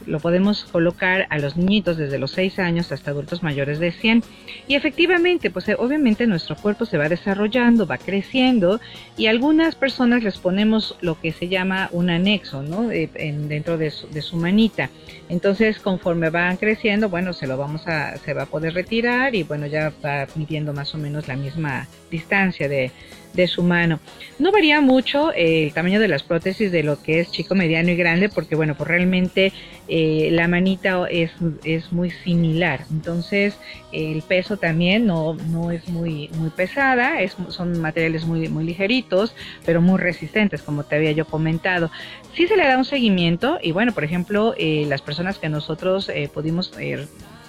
[0.06, 4.24] lo podemos colocar a los niñitos desde los 6 años hasta adultos mayores de 100.
[4.68, 8.80] Y efectivamente, pues eh, obviamente nuestro cuerpo se va desarrollando, va creciendo
[9.18, 12.92] y algunas personas les ponemos lo que se llama un anexo, ¿no?
[12.92, 14.90] Eh, en, dentro de su, de su manita.
[15.28, 19.44] Entonces, conforme van creciendo, bueno, se lo vamos a, se va a poder retirar y
[19.44, 22.92] bueno, ya va midiendo más o menos la misma distancia de,
[23.34, 24.00] de su mano.
[24.38, 27.92] No varía mucho eh, el tamaño de las prótesis de lo que es chico, mediano
[27.92, 29.52] y grande, porque bueno, pues realmente
[29.88, 31.32] eh, la manita es,
[31.64, 32.86] es muy similar.
[32.92, 33.58] Entonces,
[33.92, 39.36] el peso también no, no es muy, muy pesada, es, son materiales muy, muy ligeritos,
[39.66, 41.92] pero muy resistentes, como te había yo comentado.
[42.34, 46.12] Sí se le da un seguimiento y bueno, por ejemplo, eh, las personas que nosotros
[46.34, 46.72] pudimos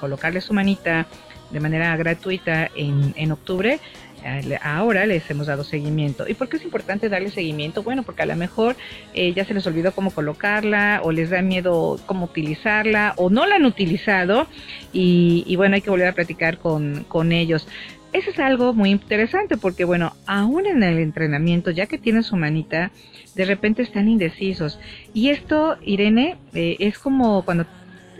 [0.01, 1.07] colocarle su manita
[1.51, 3.81] de manera gratuita en, en octubre,
[4.62, 6.29] ahora les hemos dado seguimiento.
[6.29, 7.83] ¿Y por qué es importante darle seguimiento?
[7.83, 8.77] Bueno, porque a lo mejor
[9.14, 13.47] eh, ya se les olvidó cómo colocarla o les da miedo cómo utilizarla o no
[13.47, 14.47] la han utilizado
[14.93, 17.66] y, bueno, hay que volver a platicar con, con ellos.
[18.12, 22.37] Eso es algo muy interesante porque, bueno, aún en el entrenamiento, ya que tienen su
[22.37, 22.91] manita,
[23.37, 24.81] de repente están indecisos.
[25.14, 27.66] Y esto, Irene, eh, es como cuando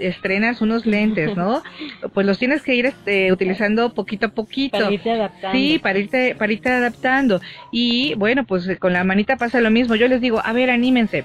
[0.01, 1.63] estrenas unos lentes, ¿no?
[2.15, 4.79] Pues los tienes que ir este, utilizando poquito a poquito.
[4.79, 5.59] Para irte adaptando.
[5.59, 7.41] Sí, para irte, para irte adaptando.
[7.71, 9.95] Y bueno, pues con la manita pasa lo mismo.
[9.95, 11.25] Yo les digo, a ver, anímense.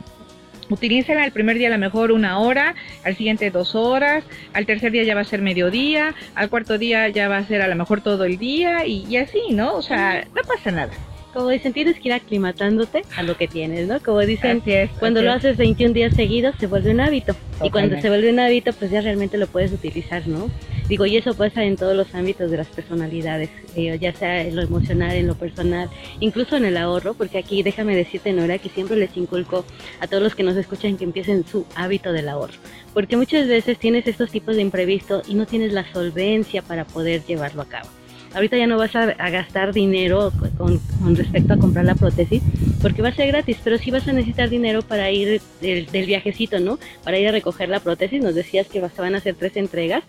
[0.69, 2.73] Utilícenla el primer día a lo mejor una hora,
[3.03, 4.23] al siguiente dos horas,
[4.53, 7.61] al tercer día ya va a ser mediodía, al cuarto día ya va a ser
[7.61, 9.75] a lo mejor todo el día y, y así, ¿no?
[9.75, 10.91] O sea, no pasa nada
[11.35, 13.99] como dicen, tienes que ir aclimatándote a lo que tienes, ¿no?
[13.99, 14.63] Como dicen,
[14.99, 17.35] cuando lo haces 21 días seguidos se vuelve un hábito.
[17.61, 20.49] Y cuando se vuelve un hábito, pues ya realmente lo puedes utilizar, ¿no?
[20.87, 24.55] Digo, y eso pasa en todos los ámbitos de las personalidades, eh, ya sea en
[24.55, 25.89] lo emocional, en lo personal,
[26.21, 29.65] incluso en el ahorro, porque aquí déjame decirte, Nora, que siempre les inculco
[29.99, 32.53] a todos los que nos escuchan que empiecen su hábito del ahorro.
[32.93, 37.25] Porque muchas veces tienes estos tipos de imprevisto y no tienes la solvencia para poder
[37.25, 37.89] llevarlo a cabo
[38.35, 42.43] ahorita ya no vas a, gastar dinero con, respecto a comprar la prótesis,
[42.81, 46.59] porque va a ser gratis, pero sí vas a necesitar dinero para ir del, viajecito,
[46.59, 46.77] ¿no?
[47.03, 48.21] Para ir a recoger la prótesis.
[48.21, 50.03] Nos decías que se van a hacer tres entregas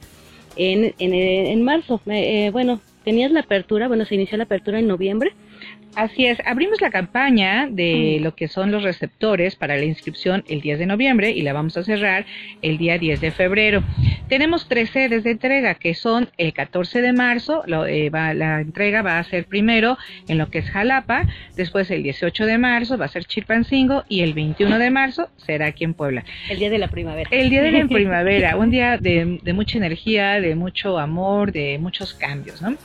[0.57, 2.01] en, en, en marzo.
[2.07, 5.33] Eh, bueno, tenías la apertura, bueno, se inició la apertura en noviembre
[5.97, 10.61] Así es, abrimos la campaña de lo que son los receptores para la inscripción el
[10.61, 12.27] 10 de noviembre y la vamos a cerrar
[12.61, 13.83] el día 10 de febrero.
[14.29, 19.19] Tenemos tres sedes de entrega que son el 14 de marzo, eh, la entrega va
[19.19, 19.97] a ser primero
[20.29, 21.25] en lo que es Jalapa,
[21.57, 25.69] después el 18 de marzo va a ser Chilpancingo y el 21 de marzo será
[25.69, 26.27] aquí en Puebla.
[26.51, 27.31] El día de la primavera.
[27.33, 31.79] El día de la primavera, un día de, de mucha energía, de mucho amor, de
[31.79, 32.77] muchos cambios, ¿no?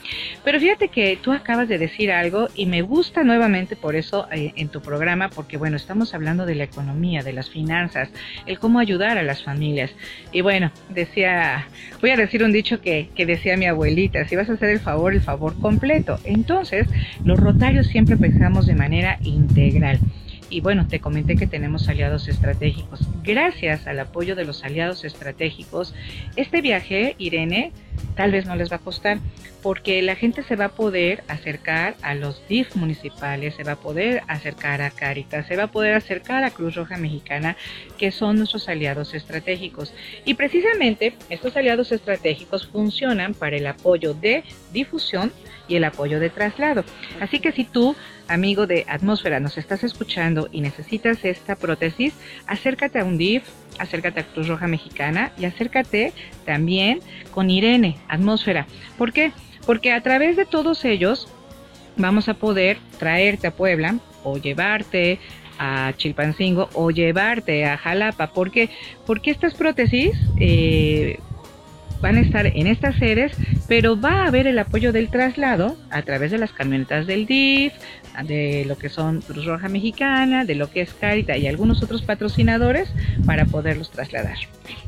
[0.44, 4.28] Pero fíjate que tú acabas de decir algo y me gusta gusta nuevamente por eso
[4.30, 8.08] eh, en tu programa, porque bueno, estamos hablando de la economía, de las finanzas,
[8.46, 9.90] el cómo ayudar a las familias.
[10.30, 11.66] Y bueno, decía,
[12.00, 14.78] voy a decir un dicho que, que decía mi abuelita, si vas a hacer el
[14.78, 16.20] favor, el favor completo.
[16.22, 16.86] Entonces,
[17.24, 19.98] los rotarios siempre pensamos de manera integral
[20.52, 23.00] y bueno, te comenté que tenemos aliados estratégicos.
[23.24, 25.94] Gracias al apoyo de los aliados estratégicos,
[26.36, 27.72] este viaje, Irene,
[28.16, 29.18] tal vez no les va a costar,
[29.62, 33.76] porque la gente se va a poder acercar a los DIF municipales, se va a
[33.76, 37.56] poder acercar a Caritas, se va a poder acercar a Cruz Roja Mexicana,
[37.96, 39.94] que son nuestros aliados estratégicos.
[40.24, 45.32] Y precisamente estos aliados estratégicos funcionan para el apoyo de difusión
[45.68, 46.84] y el apoyo de traslado.
[47.20, 47.94] Así que si tú,
[48.28, 52.14] amigo de Atmósfera, nos estás escuchando y necesitas esta prótesis,
[52.46, 53.44] acércate a un DIF,
[53.78, 56.12] acércate a Cruz Roja Mexicana y acércate
[56.44, 57.00] también
[57.30, 58.66] con Irene, Atmósfera.
[58.98, 59.32] ¿Por qué?
[59.66, 61.28] Porque a través de todos ellos
[61.96, 65.18] vamos a poder traerte a Puebla o llevarte
[65.58, 68.32] a Chilpancingo o llevarte a Jalapa.
[68.32, 68.70] ¿Por qué?
[69.06, 71.18] Porque estas prótesis eh,
[72.02, 73.32] van a estar en estas sedes,
[73.68, 77.72] pero va a haber el apoyo del traslado a través de las camionetas del DIF,
[78.24, 82.02] de lo que son Cruz Roja Mexicana, de lo que es Carita y algunos otros
[82.02, 82.92] patrocinadores
[83.24, 84.36] para poderlos trasladar.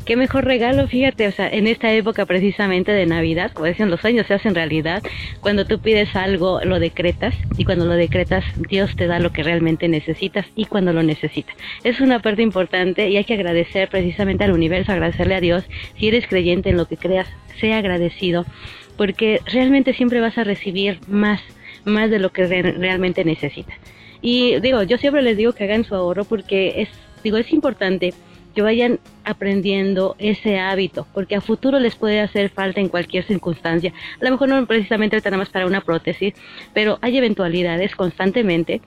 [0.04, 4.04] Qué mejor regalo, fíjate, o sea, en esta época precisamente de Navidad, como decían los
[4.04, 5.02] años se hacen realidad,
[5.40, 9.42] cuando tú pides algo lo decretas y cuando lo decretas Dios te da lo que
[9.42, 11.56] realmente necesitas y cuando lo necesitas.
[11.84, 15.64] Es una parte importante y hay que agradecer precisamente al universo, agradecerle a Dios.
[15.98, 17.28] Si eres creyente en lo que creas,
[17.60, 18.44] sea agradecido
[18.96, 21.40] porque realmente siempre vas a recibir más
[21.84, 23.74] más de lo que realmente necesita.
[24.20, 26.88] Y digo, yo siempre les digo que hagan su ahorro porque es,
[27.22, 28.14] digo, es importante
[28.54, 33.92] que vayan aprendiendo ese hábito, porque a futuro les puede hacer falta en cualquier circunstancia.
[34.20, 36.34] A lo mejor no precisamente nada más para una prótesis,
[36.72, 38.80] pero hay eventualidades constantemente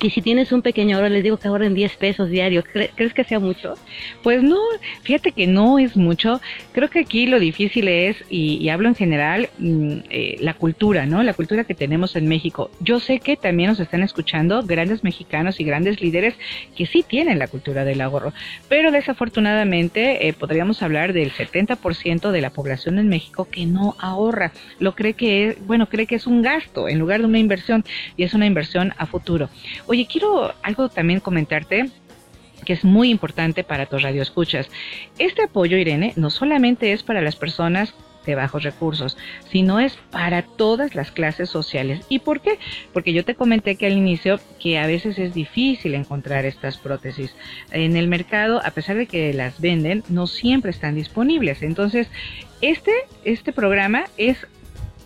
[0.00, 2.64] y si tienes un pequeño ahorro, les digo que ahorren 10 pesos diarios.
[2.94, 3.74] ¿Crees que sea mucho?
[4.22, 4.58] Pues no,
[5.02, 6.40] fíjate que no es mucho.
[6.72, 11.22] Creo que aquí lo difícil es, y, hablo en general, mm, eh, la cultura, ¿no?
[11.24, 12.70] La cultura que tenemos en México.
[12.78, 16.34] Yo sé que también nos están escuchando grandes mexicanos y grandes líderes
[16.76, 18.32] que sí tienen la cultura del ahorro,
[18.68, 24.52] pero desafortunadamente eh, podríamos hablar del 70% de la población en México que no ahorra.
[24.78, 27.84] Lo cree que es, bueno, cree que es un gasto en lugar de una inversión
[28.16, 29.48] y es una inversión a futuro.
[29.88, 31.90] Oye, quiero algo también comentarte
[32.64, 34.68] que es muy importante para tus radioescuchas.
[35.18, 37.94] Este apoyo, Irene, no solamente es para las personas
[38.26, 39.16] de bajos recursos,
[39.50, 42.04] sino es para todas las clases sociales.
[42.10, 42.58] ¿Y por qué?
[42.92, 47.34] Porque yo te comenté que al inicio que a veces es difícil encontrar estas prótesis.
[47.70, 51.62] En el mercado, a pesar de que las venden, no siempre están disponibles.
[51.62, 52.08] Entonces,
[52.60, 52.92] este,
[53.24, 54.46] este programa es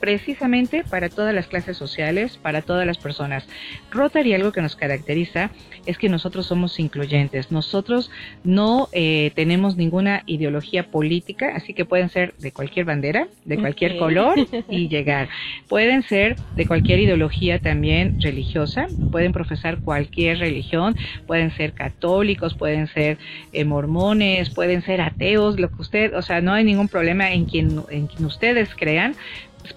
[0.02, 3.46] precisamente para todas las clases sociales, para todas las personas.
[3.92, 5.52] Rotary algo que nos caracteriza
[5.86, 7.52] es que nosotros somos incluyentes.
[7.52, 8.10] Nosotros
[8.42, 13.96] no eh, tenemos ninguna ideología política, así que pueden ser de cualquier bandera, de cualquier
[13.96, 15.28] color y llegar.
[15.68, 20.96] Pueden ser de cualquier ideología también religiosa, pueden profesar cualquier religión,
[21.28, 23.18] pueden ser católicos, pueden ser
[23.52, 27.44] eh, mormones, pueden ser ateos, lo que usted, o sea, no hay ningún problema en
[27.44, 29.14] quien, en quien ustedes crean,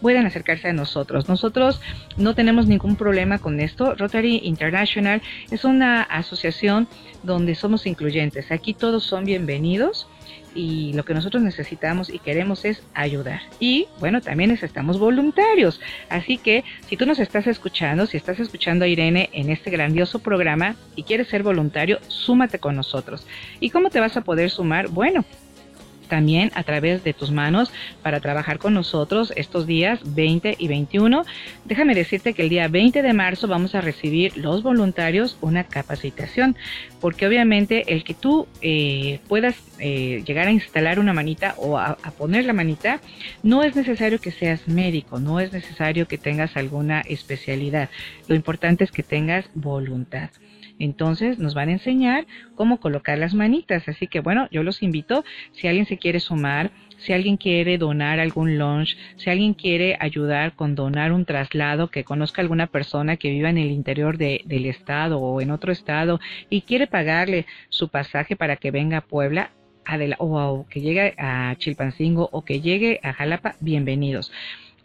[0.01, 1.29] pueden acercarse a nosotros.
[1.29, 1.81] Nosotros
[2.17, 3.95] no tenemos ningún problema con esto.
[3.95, 5.21] Rotary International
[5.51, 6.87] es una asociación
[7.23, 8.51] donde somos incluyentes.
[8.51, 10.07] Aquí todos son bienvenidos
[10.55, 13.41] y lo que nosotros necesitamos y queremos es ayudar.
[13.59, 15.81] Y bueno, también necesitamos voluntarios.
[16.09, 20.19] Así que si tú nos estás escuchando, si estás escuchando a Irene en este grandioso
[20.19, 23.27] programa y quieres ser voluntario, súmate con nosotros.
[23.59, 24.87] ¿Y cómo te vas a poder sumar?
[24.87, 25.25] Bueno,
[26.05, 31.23] también a través de tus manos para trabajar con nosotros estos días 20 y 21.
[31.65, 36.55] Déjame decirte que el día 20 de marzo vamos a recibir los voluntarios una capacitación,
[37.01, 41.95] porque obviamente el que tú eh, puedas eh, llegar a instalar una manita o a
[42.17, 43.01] poner la manita,
[43.43, 47.89] no es necesario que seas médico, no es necesario que tengas alguna especialidad.
[48.27, 50.29] Lo importante es que tengas voluntad.
[50.79, 53.87] Entonces nos van a enseñar cómo colocar las manitas.
[53.87, 55.23] Así que bueno, yo los invito,
[55.53, 60.55] si alguien se quiere sumar, si alguien quiere donar algún lunch, si alguien quiere ayudar
[60.55, 65.19] con donar un traslado, que conozca alguna persona que viva en el interior del estado
[65.19, 66.19] o en otro estado
[66.49, 69.51] y quiere pagarle su pasaje para que venga a Puebla,
[70.17, 74.31] o que llegue a Chilpancingo o que llegue a Jalapa, bienvenidos.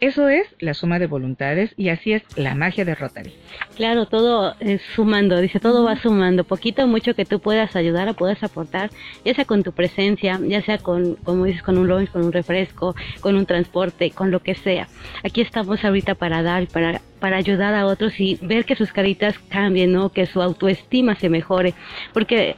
[0.01, 3.35] Eso es la suma de voluntades y así es la magia de Rotary.
[3.75, 8.09] Claro, todo es sumando, dice, todo va sumando, poquito o mucho que tú puedas ayudar
[8.09, 8.89] o puedas aportar,
[9.23, 12.31] ya sea con tu presencia, ya sea con, como dices, con un lunch, con un
[12.31, 14.87] refresco, con un transporte, con lo que sea.
[15.23, 19.37] Aquí estamos ahorita para dar, para para ayudar a otros y ver que sus caritas
[19.47, 20.09] cambien, ¿no?
[20.09, 21.75] Que su autoestima se mejore,
[22.13, 22.55] porque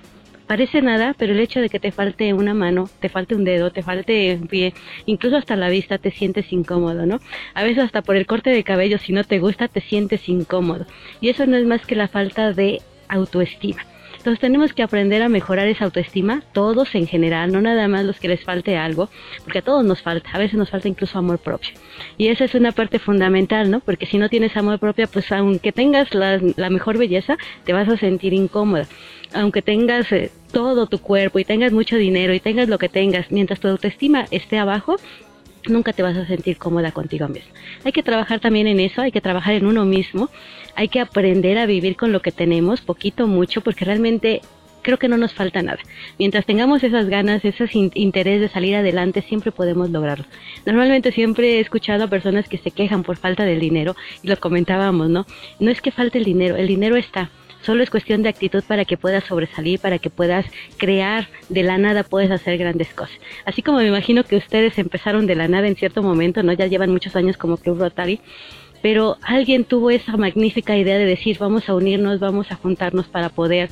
[0.53, 3.71] parece nada, pero el hecho de que te falte una mano, te falte un dedo,
[3.71, 4.75] te falte un pie,
[5.07, 7.19] incluso hasta la vista te sientes incómodo, ¿no?
[7.55, 10.85] A veces hasta por el corte de cabello, si no te gusta, te sientes incómodo.
[11.21, 13.83] Y eso no es más que la falta de autoestima.
[14.15, 18.19] Entonces tenemos que aprender a mejorar esa autoestima, todos en general, no nada más los
[18.19, 19.09] que les falte algo,
[19.43, 21.71] porque a todos nos falta, a veces nos falta incluso amor propio.
[22.19, 23.79] Y esa es una parte fundamental, ¿no?
[23.79, 26.39] Porque si no tienes amor propio, pues aunque tengas la,
[26.69, 28.87] mejor belleza, te vas a sentir incómoda
[29.33, 33.31] aunque tengas eh, todo tu cuerpo y tengas mucho dinero y tengas lo que tengas,
[33.31, 34.95] mientras tu autoestima esté abajo,
[35.67, 37.51] nunca te vas a sentir cómoda contigo mismo.
[37.83, 40.29] Hay que trabajar también en eso, hay que trabajar en uno mismo,
[40.75, 44.41] hay que aprender a vivir con lo que tenemos, poquito, mucho, porque realmente
[44.83, 45.79] creo que no nos falta nada.
[46.19, 50.25] Mientras tengamos esas ganas, ese interés de salir adelante, siempre podemos lograrlo.
[50.65, 54.37] Normalmente siempre he escuchado a personas que se quejan por falta del dinero y lo
[54.37, 55.25] comentábamos, ¿no?
[55.59, 57.31] No es que falte el dinero, el dinero está
[57.63, 60.45] Solo es cuestión de actitud para que puedas sobresalir, para que puedas
[60.77, 63.17] crear de la nada, puedes hacer grandes cosas.
[63.45, 66.53] Así como me imagino que ustedes empezaron de la nada en cierto momento, ¿no?
[66.53, 68.19] Ya llevan muchos años como Club Rotary
[68.83, 73.29] pero alguien tuvo esa magnífica idea de decir vamos a unirnos, vamos a juntarnos para
[73.29, 73.69] poder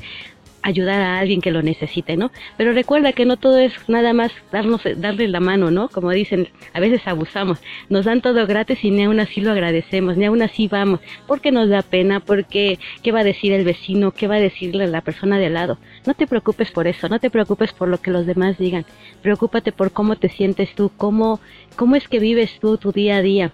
[0.62, 2.30] ayudar a alguien que lo necesite, ¿no?
[2.56, 5.88] Pero recuerda que no todo es nada más darnos, darle la mano, ¿no?
[5.88, 7.58] Como dicen, a veces abusamos,
[7.88, 11.52] nos dan todo gratis y ni aún así lo agradecemos, ni aún así vamos, porque
[11.52, 15.00] nos da pena, porque qué va a decir el vecino, qué va a decirle la
[15.00, 15.78] persona de al lado.
[16.06, 18.86] No te preocupes por eso, no te preocupes por lo que los demás digan,
[19.20, 21.40] preocúpate por cómo te sientes tú, cómo,
[21.76, 23.52] cómo es que vives tú tu día a día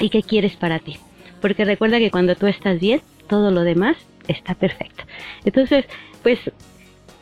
[0.00, 0.98] y qué quieres para ti.
[1.40, 3.96] Porque recuerda que cuando tú estás bien, todo lo demás
[4.28, 5.04] está perfecto.
[5.44, 5.84] Entonces,
[6.24, 6.40] pues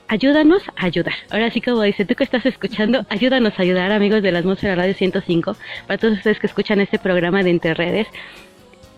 [0.09, 1.15] ayúdanos a ayudar.
[1.31, 4.77] Ahora sí como dice, tú que estás escuchando, ayúdanos a ayudar, amigos de la Atmósfera
[4.77, 8.07] Radio 105, para todos ustedes que escuchan este programa de Entre Redes,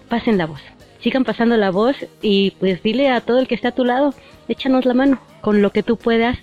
[0.09, 0.61] pasen la voz,
[1.01, 4.15] sigan pasando la voz y pues dile a todo el que está a tu lado,
[4.47, 6.39] échanos la mano con lo que tú puedas.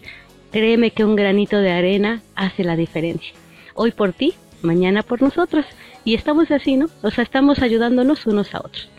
[0.51, 3.34] Créeme que un granito de arena hace la diferencia.
[3.74, 4.34] Hoy por ti,
[4.64, 5.66] mañana por nosotros.
[6.03, 6.88] Y estamos así, ¿no?
[7.03, 8.89] O sea, estamos ayudándonos unos a otros.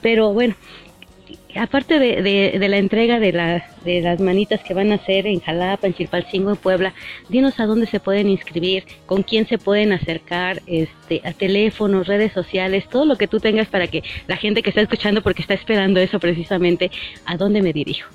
[0.00, 0.54] Pero bueno,
[1.58, 2.22] aparte de,
[2.58, 6.50] de, la entrega de, de las manitas que van a hacer en Jalapa, en Chilpalcingo,
[6.50, 6.94] en Puebla,
[7.28, 12.32] dinos a dónde se pueden inscribir, con quién se pueden acercar, este, a teléfonos, redes
[12.32, 15.54] sociales, todo lo que tú tengas para que la gente que está escuchando, porque está
[15.54, 16.90] esperando eso precisamente,
[17.24, 18.08] a dónde me dirijo.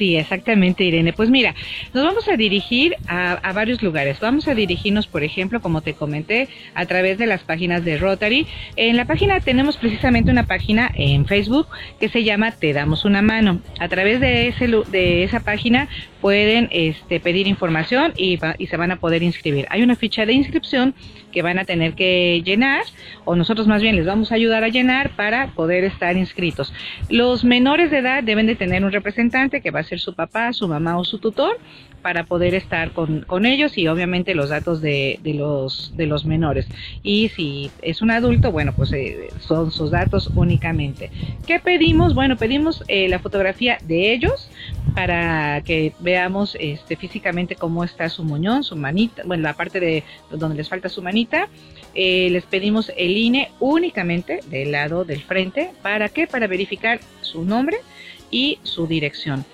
[0.00, 1.12] Sí, exactamente, Irene.
[1.12, 1.54] Pues mira,
[1.92, 4.18] nos vamos a dirigir a, varios lugares.
[4.18, 8.46] Vamos a dirigirnos, por ejemplo, como te comenté, a través de las páginas de Rotary.
[8.76, 11.66] En la página tenemos precisamente una página en Facebook
[12.00, 13.60] que se llama Te damos una mano.
[13.78, 15.86] A través de, ese, de esa página
[16.22, 19.66] pueden este, pedir información y, y se van a poder inscribir.
[19.68, 20.94] Hay una ficha de inscripción
[21.30, 22.82] que van a tener que llenar
[23.24, 26.72] o nosotros más bien les vamos a ayudar a llenar para poder estar inscritos.
[27.08, 30.52] Los menores de edad deben de tener un representante que va a ser su papá,
[30.52, 31.58] su mamá o su tutor
[32.02, 36.24] para poder estar con, con ellos y obviamente los datos de, de, los, de los
[36.24, 36.66] menores.
[37.02, 41.10] Y si es un adulto, bueno, pues eh, son sus datos únicamente.
[41.46, 42.14] ¿Qué pedimos?
[42.14, 44.48] Bueno, pedimos eh, la fotografía de ellos
[44.94, 50.04] para que veamos este, físicamente cómo está su muñón, su manita, bueno, la parte de
[50.30, 51.48] donde les falta su manita.
[51.94, 55.72] Eh, les pedimos el INE únicamente del lado del frente.
[55.82, 56.26] ¿Para qué?
[56.26, 57.78] Para verificar su nombre
[58.30, 59.44] y su dirección.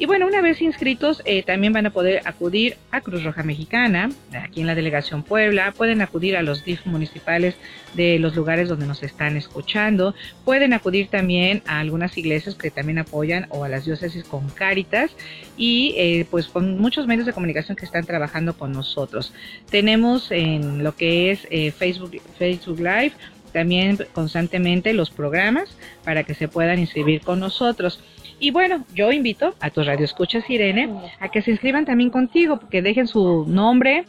[0.00, 4.08] Y bueno, una vez inscritos, eh, también van a poder acudir a Cruz Roja Mexicana,
[4.32, 7.54] aquí en la Delegación Puebla, pueden acudir a los DIF municipales
[7.92, 10.14] de los lugares donde nos están escuchando,
[10.46, 15.10] pueden acudir también a algunas iglesias que también apoyan o a las diócesis con Cáritas
[15.58, 19.34] y eh, pues con muchos medios de comunicación que están trabajando con nosotros.
[19.70, 23.12] Tenemos en lo que es eh, Facebook, Facebook Live,
[23.52, 28.00] también constantemente los programas para que se puedan inscribir con nosotros.
[28.40, 30.88] Y bueno, yo invito a tus radioescuchas, Irene,
[31.20, 34.06] a que se inscriban también contigo, que dejen su nombre,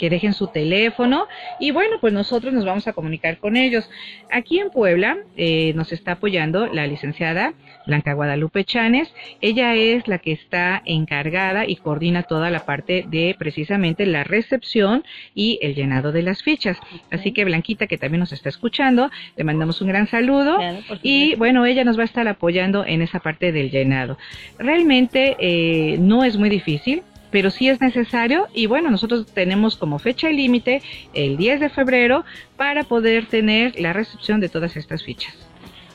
[0.00, 1.28] que dejen su teléfono
[1.60, 3.88] y bueno, pues nosotros nos vamos a comunicar con ellos.
[4.32, 7.52] Aquí en Puebla eh, nos está apoyando la licenciada
[7.86, 9.12] Blanca Guadalupe Chanes.
[9.42, 15.04] Ella es la que está encargada y coordina toda la parte de precisamente la recepción
[15.34, 16.78] y el llenado de las fichas.
[17.10, 20.58] Así que Blanquita, que también nos está escuchando, le mandamos un gran saludo
[21.02, 24.16] y bueno, ella nos va a estar apoyando en esa parte del llenado.
[24.58, 29.98] Realmente eh, no es muy difícil pero sí es necesario y bueno, nosotros tenemos como
[29.98, 30.82] fecha límite
[31.14, 32.24] el 10 de febrero
[32.56, 35.34] para poder tener la recepción de todas estas fichas.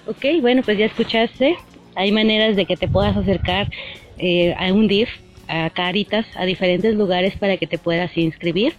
[0.08, 1.56] Ok, bueno, pues ya escuchaste,
[1.96, 3.70] hay maneras de que te puedas acercar
[4.18, 5.10] eh, a un DIF,
[5.48, 8.74] a Caritas, a diferentes lugares para que te puedas inscribir.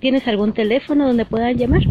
[0.00, 1.82] ¿Tienes algún teléfono donde puedan llamar?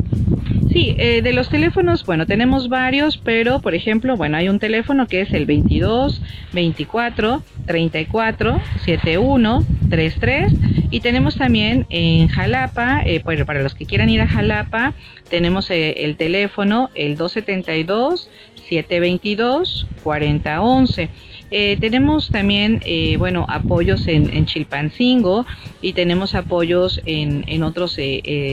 [0.71, 5.07] Sí, eh, de los teléfonos, bueno, tenemos varios, pero por ejemplo, bueno, hay un teléfono
[5.07, 6.21] que es el 22
[6.53, 10.53] 24 34 71 33
[10.89, 14.95] y tenemos también en Jalapa, eh, pues, para los que quieran ir a Jalapa,
[15.29, 18.27] tenemos eh, el teléfono el 272
[18.67, 21.09] 722 4011.
[21.51, 25.45] Eh, tenemos también, eh, bueno, apoyos en, Chilpancingo
[25.79, 27.97] y tenemos apoyos en, en otros,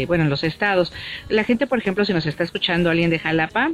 [0.06, 0.92] bueno, en los estados.
[1.30, 3.70] La gente, por ejemplo, si nos está escuchando alguien de Jalapa,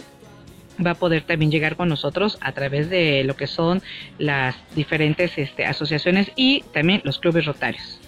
[0.84, 3.82] va a poder también llegar con nosotros a través de lo que son
[4.18, 7.98] las diferentes este, asociaciones y también los clubes rotarios.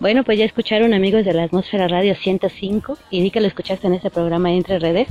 [0.00, 3.86] Bueno, pues ya escucharon amigos de la Atmósfera Radio 105 y di que lo escuchaste
[3.86, 5.08] en este programa Entre Redes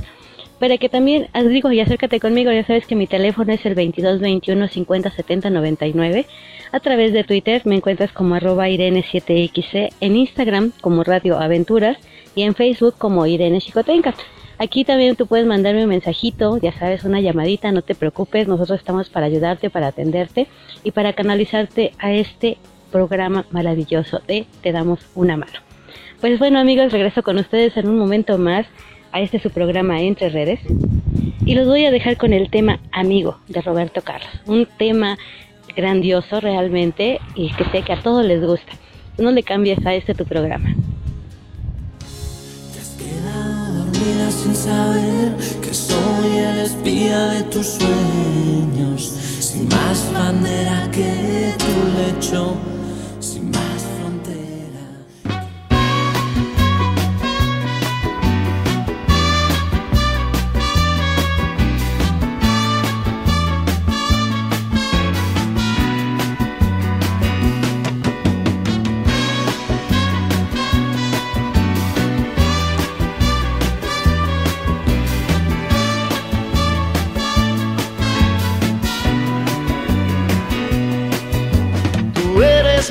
[0.58, 4.68] para que también, digo, y acércate conmigo, ya sabes que mi teléfono es el 2221
[4.68, 6.26] 50 70 99.
[6.72, 11.98] A través de Twitter me encuentras como arroba Irene7XC, en Instagram como Radio Aventuras
[12.34, 14.14] y en Facebook como Irene Chicotenca.
[14.58, 18.78] Aquí también tú puedes mandarme un mensajito, ya sabes, una llamadita, no te preocupes, nosotros
[18.78, 20.46] estamos para ayudarte, para atenderte
[20.84, 22.58] y para canalizarte a este
[22.92, 25.58] programa maravilloso de Te damos una mano.
[26.20, 28.66] Pues bueno amigos, regreso con ustedes en un momento más
[29.10, 30.60] a este su programa Entre Redes
[31.44, 35.18] y los voy a dejar con el tema Amigo de Roberto Carlos, un tema
[35.76, 38.72] grandioso realmente y que sé que a todos les gusta.
[39.18, 40.74] No le cambies a este tu programa.
[44.30, 52.54] Sin saber que soy el espía de tus sueños, sin más bandera que tu lecho,
[53.20, 53.73] sin más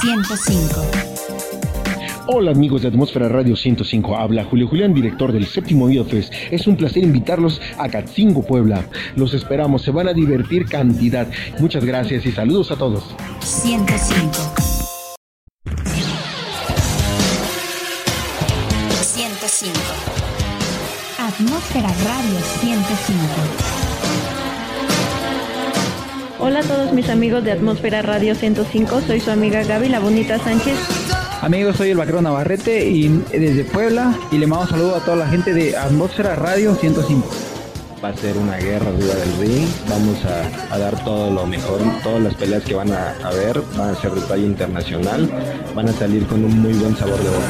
[0.00, 0.82] 105.
[2.28, 6.32] Hola amigos de Atmósfera Radio 105, habla Julio Julián, director del séptimo Fest.
[6.50, 8.84] Es un placer invitarlos a Catzingo, Puebla.
[9.16, 11.26] Los esperamos, se van a divertir cantidad.
[11.58, 13.14] Muchas gracias y saludos a todos.
[13.40, 14.32] 105.
[19.00, 19.74] 105.
[21.18, 23.77] Atmósfera Radio 105.
[26.48, 30.38] Hola a todos mis amigos de Atmósfera Radio 105, soy su amiga Gaby La Bonita
[30.38, 30.78] Sánchez.
[31.42, 35.18] Amigos, soy el vaquero Navarrete y desde Puebla y le mando un saludo a toda
[35.18, 37.28] la gente de Atmósfera Radio 105.
[38.02, 41.82] Va a ser una guerra arriba del ring, vamos a, a dar todo lo mejor,
[42.02, 45.30] todas las peleas que van a haber van a ser de talla internacional,
[45.74, 47.46] van a salir con un muy buen sabor de boca.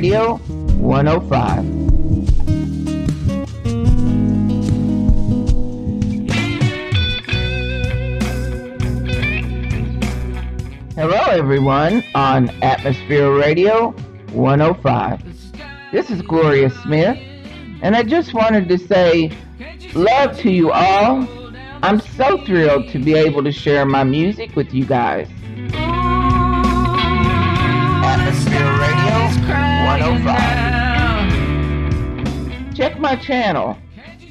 [0.00, 0.36] Radio
[0.78, 1.62] 105.
[10.94, 13.90] Hello, everyone, on Atmosphere Radio
[14.32, 15.22] 105.
[15.92, 17.18] This is Gloria Smith,
[17.82, 19.30] and I just wanted to say
[19.92, 21.28] love to you all.
[21.82, 25.28] I'm so thrilled to be able to share my music with you guys.
[28.10, 29.30] Atmosphere Radio
[29.86, 32.74] 105.
[32.74, 33.78] Check my channel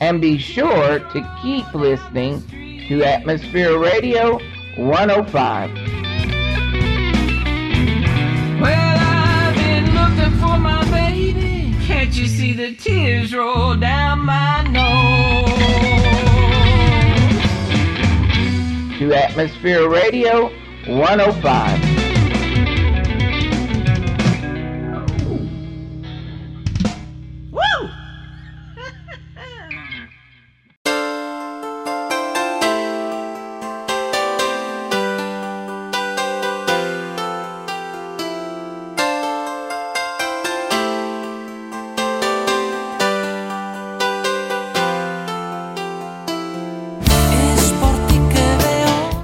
[0.02, 2.44] and be sure to keep listening
[2.90, 4.38] to Atmosphere Radio
[4.76, 5.72] 105.
[8.60, 11.74] Well, I've been looking for my baby.
[11.88, 15.48] Can't you see the tears roll down my nose?
[19.00, 20.50] To Atmosphere Radio
[20.86, 21.89] 105.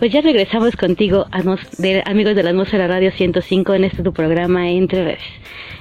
[0.05, 1.25] Pues ya regresamos contigo,
[1.79, 5.23] de, amigos de la atmósfera radio 105, en este tu programa Entre Redes.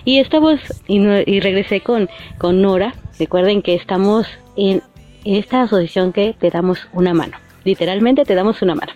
[0.07, 2.09] Y estamos, y, y, regresé con,
[2.39, 2.95] con Nora.
[3.19, 4.81] Recuerden que estamos en
[5.27, 7.37] esta asociación que te damos una mano.
[7.65, 8.95] Literalmente te damos una mano.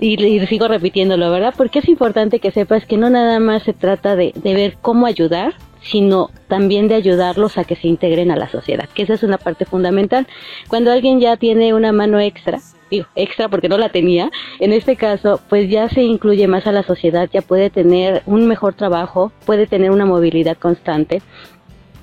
[0.00, 1.52] Y, y sigo repitiéndolo, ¿verdad?
[1.54, 5.04] Porque es importante que sepas que no nada más se trata de, de ver cómo
[5.04, 9.22] ayudar, sino también de ayudarlos a que se integren a la sociedad, que esa es
[9.22, 10.26] una parte fundamental.
[10.68, 12.60] Cuando alguien ya tiene una mano extra,
[12.90, 14.30] digo, extra porque no la tenía,
[14.60, 18.46] en este caso, pues ya se incluye más a la sociedad, ya puede tener un
[18.46, 21.22] mejor trabajo, puede tener una movilidad constante.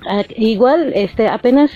[0.08, 1.70] Ah, igual, este, apenas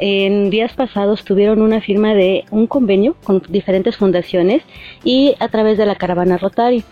[0.00, 4.62] en días pasados tuvieron una firma de un convenio con diferentes fundaciones
[5.04, 6.82] y a través de la caravana Rotary.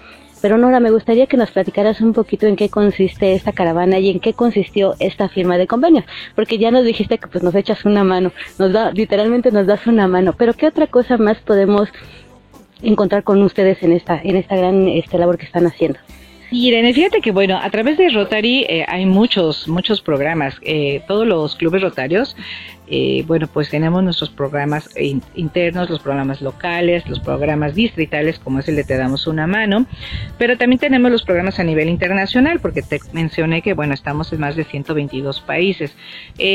[0.43, 4.11] Pero Nora, me gustaría que nos platicaras un poquito en qué consiste esta caravana y
[4.11, 7.85] en qué consistió esta firma de convenios, porque ya nos dijiste que pues nos echas
[7.85, 11.89] una mano, nos da, literalmente nos das una mano, pero qué otra cosa más podemos
[12.83, 15.99] encontrar con ustedes en esta, en esta gran este, labor que están haciendo.
[16.51, 20.55] Sí, Irene, fíjate que bueno, a través de Rotary eh, hay muchos, muchos programas.
[20.63, 22.37] Eh, todos los clubes rotarios,
[22.89, 24.91] eh, bueno, pues tenemos nuestros programas
[25.35, 29.87] internos, los programas locales, los programas distritales, como es el de Te Damos una Mano,
[30.39, 34.41] pero también tenemos los programas a nivel internacional, porque te mencioné que, bueno, estamos en
[34.41, 35.95] más de 122 países.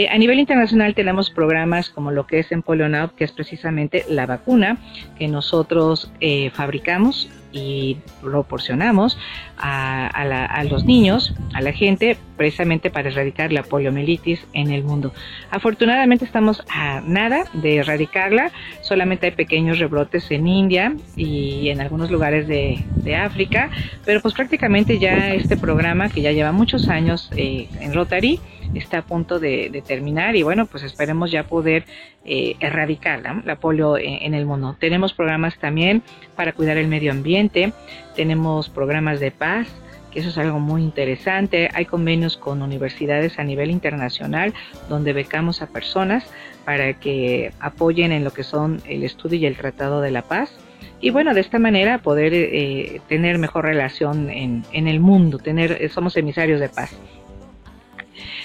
[0.09, 2.81] a nivel internacional tenemos programas como lo que es en Polio
[3.15, 4.77] que es precisamente la vacuna
[5.17, 6.11] que nosotros
[6.53, 9.17] fabricamos y proporcionamos
[9.57, 15.13] a, a, los niños, a la gente, precisamente para erradicar la poliomielitis en el mundo.
[15.49, 22.09] Afortunadamente estamos a nada de erradicarla, solamente hay pequeños rebrotes en India y en algunos
[22.09, 23.69] lugares de, de África,
[24.05, 28.39] pero pues prácticamente ya este programa que ya lleva muchos años eh, en Rotary,
[28.75, 31.85] está a punto de, terminar y bueno, pues esperemos ya poder
[32.25, 34.75] eh, erradicar la, polio en, el mundo.
[34.79, 36.03] Tenemos programas también
[36.35, 37.73] para cuidar el medio ambiente,
[38.15, 39.67] tenemos programas de paz,
[40.11, 41.69] que eso es algo muy interesante.
[41.73, 44.53] Hay convenios con universidades a nivel internacional
[44.89, 46.25] donde becamos a personas
[46.65, 50.53] para que apoyen en lo que son el estudio y el tratado de la paz.
[50.99, 55.89] Y bueno, de esta manera poder eh, tener mejor relación en, en el mundo, tener,
[55.89, 56.95] somos emisarios de paz.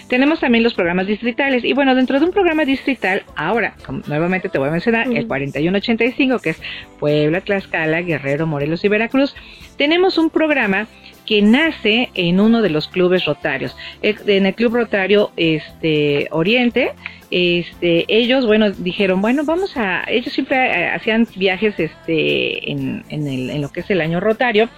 [0.09, 1.65] Tenemos también los programas distritales.
[1.65, 3.75] Y bueno, dentro de un programa distrital, ahora,
[4.07, 6.63] nuevamente te voy a mencionar, el 4185, que es
[7.01, 9.35] Puebla, Tlaxcala, Guerrero, Morelos y Veracruz,
[9.77, 10.87] tenemos un programa
[11.27, 13.77] que nace en uno de los clubes rotarios.
[14.01, 16.93] En el Club Rotario este, Oriente,
[17.31, 23.27] este, ellos, bueno, dijeron, bueno, vamos a, ellos siempre eh, hacían viajes este, en, en,
[23.27, 24.69] el, en lo que es el año rotario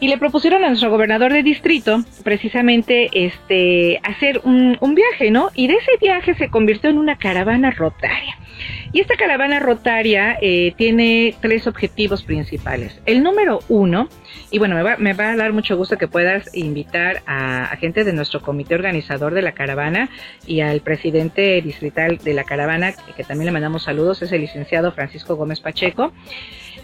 [0.00, 5.50] y le propusieron a nuestro gobernador de distrito precisamente este hacer un, viaje, ¿no?
[5.54, 8.36] Y de ese viaje se convirtió en una caravana rotaria.
[8.92, 13.00] Y esta caravana rotaria eh, tiene tres objetivos principales.
[13.06, 14.08] El número uno,
[14.50, 18.02] y bueno, me va, me va a dar mucho gusto que puedas invitar a, gente
[18.02, 20.10] de nuestro comité organizador de la caravana
[20.46, 24.92] y al presidente distrital de la caravana, que también le mandamos saludos, es el licenciado
[24.92, 26.12] Francisco Gómez Pacheco.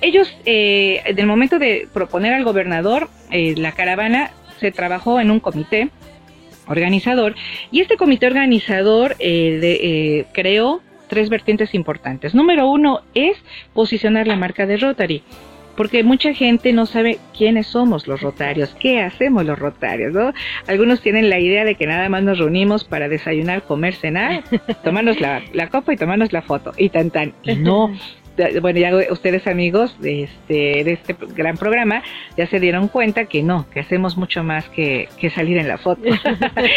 [0.01, 4.31] Ellos, eh, en el momento de proponer al gobernador, eh, la caravana
[4.61, 5.91] se trabajó en un comité
[6.69, 7.35] organizador
[7.71, 12.35] y este comité organizador eh, eh, creó tres vertientes importantes.
[12.35, 13.37] Número uno es
[13.73, 15.23] posicionar la marca de Rotary
[15.77, 20.33] porque mucha gente no sabe quiénes somos los rotarios, qué hacemos los rotarios, ¿no?
[20.67, 24.43] Algunos tienen la idea de que nada más nos reunimos para desayunar, comer, cenar,
[24.85, 27.35] tomarnos la, la copa y tomarnos la foto, y tan tan.
[27.43, 27.95] Y no,
[28.61, 32.03] bueno, ya ustedes amigos de este, de este gran programa
[32.37, 36.03] ya se dieron cuenta que no, que hacemos mucho más que, salir en la foto.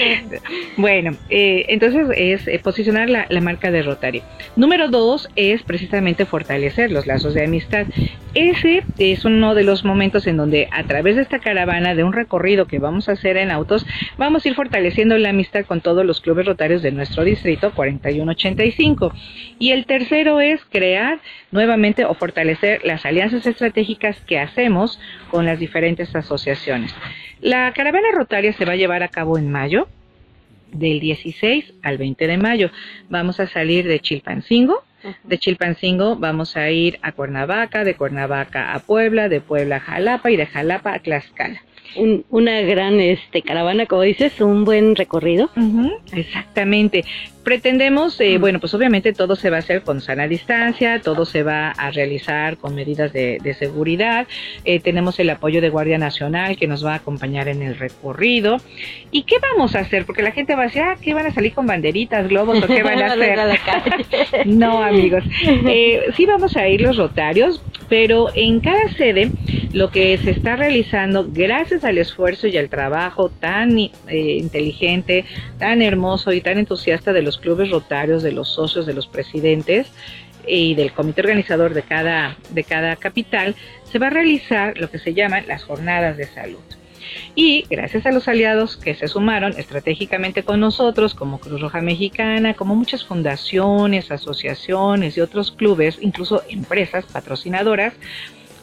[0.78, 4.24] bueno, eh, entonces es eh, posicionar la, la, marca de Rotary.
[4.55, 7.86] Número dos es precisamente fortalecer los lazos de amistad.
[8.34, 12.14] Ese es uno de los momentos en donde a través de esta caravana, de un
[12.14, 13.86] recorrido que vamos a hacer en autos,
[14.18, 19.14] vamos a ir fortaleciendo la amistad con todos los clubes rotarios de nuestro distrito 4185.
[19.57, 21.20] Y el tercero es crear
[21.52, 25.00] nuevamente o fortalecer las alianzas estratégicas que hacemos
[25.32, 26.93] con las diferentes asociaciones.
[27.41, 29.88] La caravana rotaria se va a llevar a cabo en mayo
[30.72, 32.70] del 16 al 20 de mayo.
[33.10, 34.84] Vamos a salir de Chilpancingo,
[35.24, 40.30] de Chilpancingo vamos a ir a Cuernavaca, de Cuernavaca a Puebla, de Puebla a Jalapa
[40.30, 41.62] y de Jalapa a Tlaxcala.
[41.95, 45.50] Un- una gran este caravana, como dices, un buen recorrido.
[46.12, 47.04] Exactamente.
[47.44, 51.44] Pretendemos, eh, bueno, pues obviamente todo se va a hacer con sana distancia, todo se
[51.44, 54.28] va a realizar con medidas de, de seguridad.
[54.66, 58.58] Eh, tenemos el apoyo de Guardia Nacional que nos va a acompañar en el recorrido.
[59.12, 60.06] ¿Y qué vamos a hacer?
[60.06, 62.68] Porque la gente va a decir, ah, ¿qué van a salir con banderitas, globos o
[62.68, 63.40] qué van a hacer?
[64.46, 65.24] No, amigos.
[65.44, 69.32] Eh, sí vamos a ir los rotarios, pero en cada sede
[69.74, 75.26] lo que se está realizando, gracias al esfuerzo y al trabajo tan eh, inteligente,
[75.58, 79.92] tan hermoso y tan entusiasta de los clubes rotarios, de los socios, de los presidentes
[80.48, 85.00] y del comité organizador de cada, de cada capital, se va a realizar lo que
[85.00, 86.60] se llaman las jornadas de salud.
[87.36, 92.54] Y gracias a los aliados que se sumaron estratégicamente con nosotros, como Cruz Roja Mexicana,
[92.54, 97.94] como muchas fundaciones, asociaciones y otros clubes, incluso empresas patrocinadoras,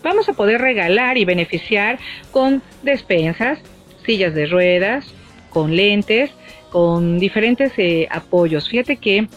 [0.02, 1.98] vamos a poder regalar y beneficiar
[2.30, 3.58] con despensas,
[4.04, 5.12] sillas de ruedas,
[5.50, 6.30] con lentes,
[6.76, 8.68] con diferentes eh, apoyos.
[8.68, 9.28] Fíjate que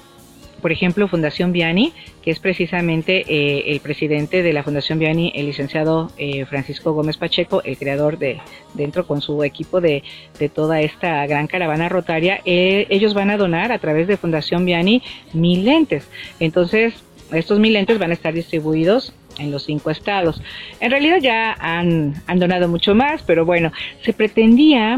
[0.62, 5.46] por ejemplo, Fundación Viani, que es precisamente eh, el presidente de la Fundación Viani, el
[5.46, 8.42] licenciado eh, Francisco Gómez Pacheco, el creador de,
[8.74, 10.04] dentro con su equipo de,
[10.38, 14.66] de toda esta gran caravana rotaria, eh, ellos van a donar a través de Fundación
[14.66, 16.10] Viani mil lentes.
[16.42, 16.94] Entonces,
[17.32, 20.42] estos mil lentes van a estar distribuidos en los cinco estados.
[20.80, 23.72] En realidad ya han, han donado mucho más, pero bueno,
[24.04, 24.98] se pretendía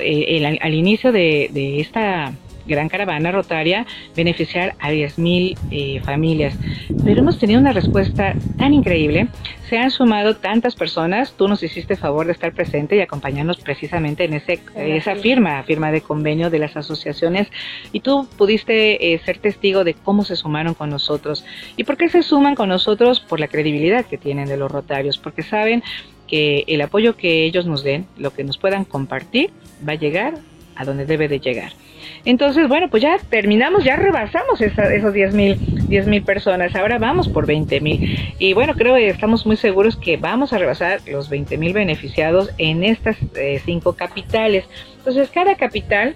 [0.00, 2.32] eh, el- al inicio de, de esta
[2.66, 3.86] gran caravana rotaria
[4.16, 6.56] beneficiar a 10.000 eh, familias.
[7.04, 9.28] Pero hemos tenido una respuesta tan increíble,
[9.68, 14.24] se han sumado tantas personas, tú nos hiciste favor de estar presente y acompañarnos precisamente
[14.24, 17.48] en ese, esa firma, firma de convenio de las asociaciones
[17.92, 21.44] y tú pudiste eh, ser testigo de cómo se sumaron con nosotros.
[21.76, 23.20] ¿Y por qué se suman con nosotros?
[23.20, 25.82] Por la credibilidad que tienen de los rotarios, porque saben
[26.26, 29.50] que el apoyo que ellos nos den, lo que nos puedan compartir,
[29.86, 30.34] va a llegar
[30.76, 31.72] a donde debe de llegar.
[32.24, 35.58] Entonces, bueno, pues ya terminamos, ya rebasamos esa- esos 10 mil
[36.06, 38.34] mil personas, ahora vamos por 20 mil.
[38.38, 42.50] Y bueno, creo que estamos muy seguros que vamos a rebasar los 20 mil beneficiados
[42.58, 44.64] en estas eh, cinco capitales.
[44.98, 46.14] Entonces, cada capital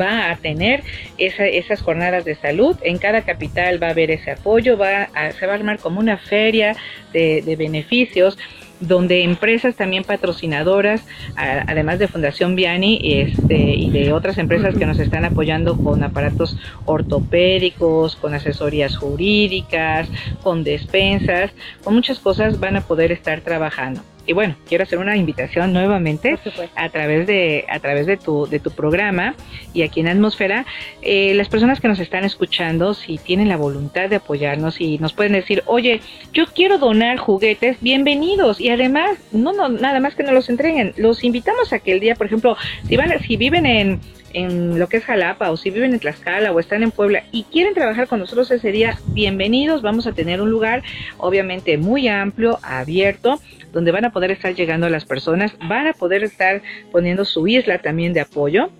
[0.00, 0.82] va a tener
[1.18, 2.76] esa- esas jornadas de salud.
[2.82, 6.00] En cada capital va a haber ese apoyo, va a- se va a armar como
[6.00, 6.74] una feria
[7.12, 8.38] de, de beneficios
[8.82, 11.02] donde empresas también patrocinadoras,
[11.36, 16.56] además de Fundación Viani este, y de otras empresas que nos están apoyando con aparatos
[16.84, 20.10] ortopédicos, con asesorías jurídicas,
[20.42, 21.52] con despensas,
[21.82, 24.11] con muchas cosas van a poder estar trabajando.
[24.26, 26.38] Y bueno, quiero hacer una invitación nuevamente
[26.76, 29.34] a través de a través de tu de tu programa
[29.72, 30.64] y aquí en Atmósfera,
[31.02, 35.12] eh, las personas que nos están escuchando, si tienen la voluntad de apoyarnos y nos
[35.12, 36.00] pueden decir, oye,
[36.32, 40.92] yo quiero donar juguetes, bienvenidos y además no no nada más que nos los entreguen,
[40.96, 44.00] los invitamos a que el día, por ejemplo, si van si viven en
[44.34, 47.44] en lo que es Jalapa o si viven en Tlaxcala o están en Puebla y
[47.44, 50.82] quieren trabajar con nosotros ese día, bienvenidos, vamos a tener un lugar
[51.18, 53.40] obviamente muy amplio, abierto,
[53.72, 57.78] donde van a poder estar llegando las personas, van a poder estar poniendo su isla
[57.78, 58.70] también de apoyo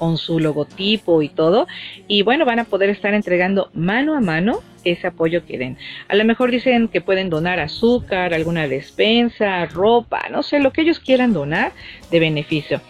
[0.00, 1.68] con su logotipo y todo.
[2.08, 5.76] Y bueno, van a poder estar entregando mano a mano ese apoyo que den.
[6.08, 10.80] A lo mejor dicen que pueden donar azúcar, alguna despensa, ropa, no sé, lo que
[10.80, 11.72] ellos quieran donar
[12.10, 12.80] de beneficio.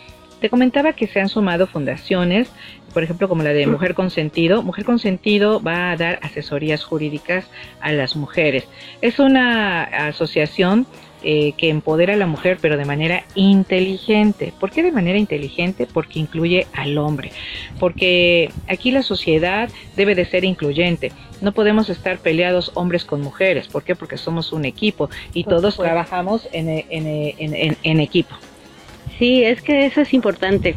[0.40, 2.48] Te comentaba que se han sumado fundaciones,
[2.94, 4.62] por ejemplo, como la de Mujer Consentido.
[4.62, 7.44] Mujer Consentido va a dar asesorías jurídicas
[7.80, 8.66] a las mujeres.
[9.02, 10.86] Es una asociación
[11.22, 14.54] eh, que empodera a la mujer, pero de manera inteligente.
[14.58, 15.86] ¿Por qué de manera inteligente?
[15.86, 17.30] Porque incluye al hombre.
[17.78, 21.12] Porque aquí la sociedad debe de ser incluyente.
[21.42, 23.68] No podemos estar peleados hombres con mujeres.
[23.68, 23.94] ¿Por qué?
[23.94, 28.34] Porque somos un equipo y todos trabajamos en, en- en- en- en equipo.
[29.20, 30.74] Sí, es que eso es importante.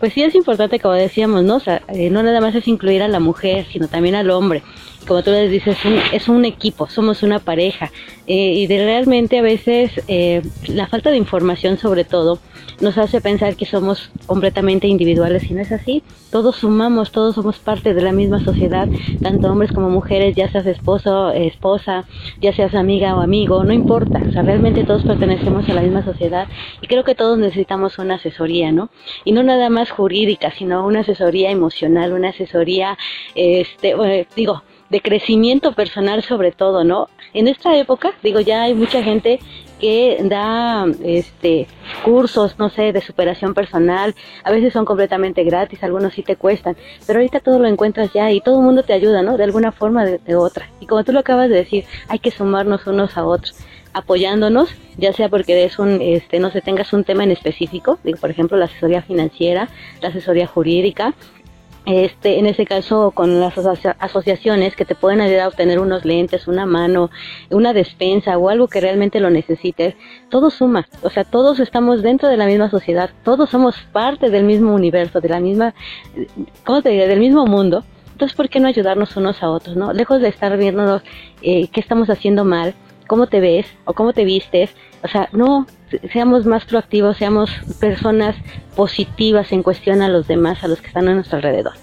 [0.00, 1.54] Pues sí es importante, como decíamos, ¿no?
[1.56, 4.64] O sea, eh, no nada más es incluir a la mujer, sino también al hombre.
[5.06, 7.92] Como tú les dices, un- es un equipo, somos una pareja.
[8.26, 12.40] Eh, y de realmente a veces eh, la falta de información sobre todo
[12.80, 16.02] nos hace pensar que somos completamente individuales y no es así.
[16.30, 20.66] Todos sumamos, todos somos parte de la misma sociedad, tanto hombres como mujeres, ya seas
[20.66, 22.04] esposo, esposa,
[22.40, 24.24] ya seas amiga o amigo, no importa.
[24.28, 26.48] O sea, realmente todos pertenecemos a la misma sociedad
[26.80, 28.90] y creo que todos necesitamos una asesoría, ¿no?
[29.24, 32.98] Y no nada más jurídica, sino una asesoría emocional, una asesoría,
[33.36, 37.08] este, bueno, digo, de crecimiento personal sobre todo, ¿no?
[37.34, 39.40] En esta época, digo, ya hay mucha gente
[39.80, 41.66] que da este
[42.02, 46.76] cursos, no sé, de superación personal, a veces son completamente gratis, algunos sí te cuestan,
[47.06, 49.36] pero ahorita todo lo encuentras ya y todo el mundo te ayuda, ¿no?
[49.36, 50.68] De alguna forma de, otra.
[50.80, 53.56] Y como tú lo acabas de decir, hay que sumarnos unos a otros
[53.92, 54.68] apoyándonos,
[54.98, 58.30] ya sea porque es un, este, no sé, tengas un tema en específico, digo, por
[58.30, 59.70] ejemplo, la asesoría financiera,
[60.02, 61.14] la asesoría jurídica,
[61.86, 63.56] este, en ese caso con las
[63.98, 67.10] asociaciones que te pueden ayudar a obtener unos lentes, una mano,
[67.50, 69.94] una despensa o algo que realmente lo necesites,
[70.28, 74.44] todo suma, o sea, todos estamos dentro de la misma sociedad, todos somos parte del
[74.44, 75.74] mismo universo, de la misma,
[76.64, 77.84] ¿cómo te Del mismo mundo.
[78.12, 79.92] Entonces, ¿por qué no ayudarnos unos a otros, no?
[79.92, 81.02] Lejos de estar viéndonos
[81.42, 82.74] eh, qué estamos haciendo mal,
[83.06, 84.74] cómo te ves o cómo te vistes,
[85.06, 85.66] o sea, no,
[86.12, 87.50] seamos más proactivos, seamos
[87.80, 88.36] personas
[88.74, 91.74] positivas en cuestión a los demás, a los que están a nuestro alrededor.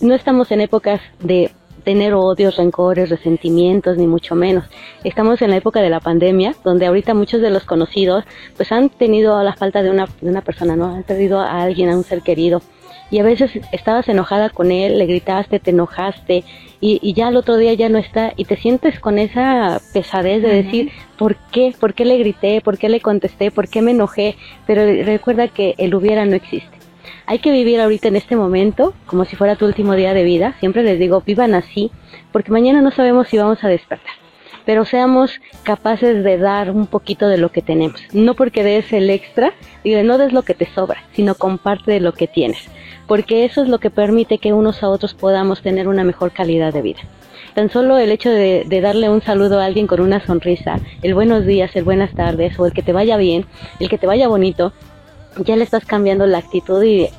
[0.00, 1.52] No estamos en épocas de
[1.84, 4.64] tener odios, rencores, resentimientos, ni mucho menos.
[5.04, 8.24] Estamos en la época de la pandemia, donde ahorita muchos de los conocidos
[8.56, 10.86] pues han tenido la falta de una, de una persona, ¿no?
[10.86, 12.62] Han perdido a alguien, a un ser querido.
[13.10, 16.44] Y a veces estabas enojada con él, le gritaste, te enojaste,
[16.84, 20.62] y, ya el otro día ya no está y te sientes con esa pesadez de
[20.64, 21.72] decir, ¿por qué?
[21.78, 22.60] ¿Por qué le grité?
[22.60, 23.52] ¿Por qué le contesté?
[23.52, 24.34] ¿Por qué me enojé?
[24.66, 26.76] Pero recuerda que el hubiera no existe.
[27.26, 30.56] Hay que vivir ahorita en este momento como si fuera tu último día de vida.
[30.58, 31.92] Siempre les digo, vivan así,
[32.32, 34.14] porque mañana no sabemos si vamos a despertar.
[34.66, 38.02] Pero seamos capaces de dar un poquito de lo que tenemos.
[38.12, 39.52] No porque des el extra,
[39.84, 42.68] no des lo que te sobra, sino comparte de lo que tienes
[43.12, 46.72] porque eso es lo que permite que unos a otros podamos tener una mejor calidad
[46.72, 47.00] de vida.
[47.54, 51.44] Tan solo el hecho de, darle un saludo a alguien con una sonrisa, el buenos
[51.44, 53.44] días, el buenas tardes, o el que te vaya bien,
[53.80, 54.72] el que te vaya bonito,
[55.44, 57.10] ya le estás cambiando la actitud y,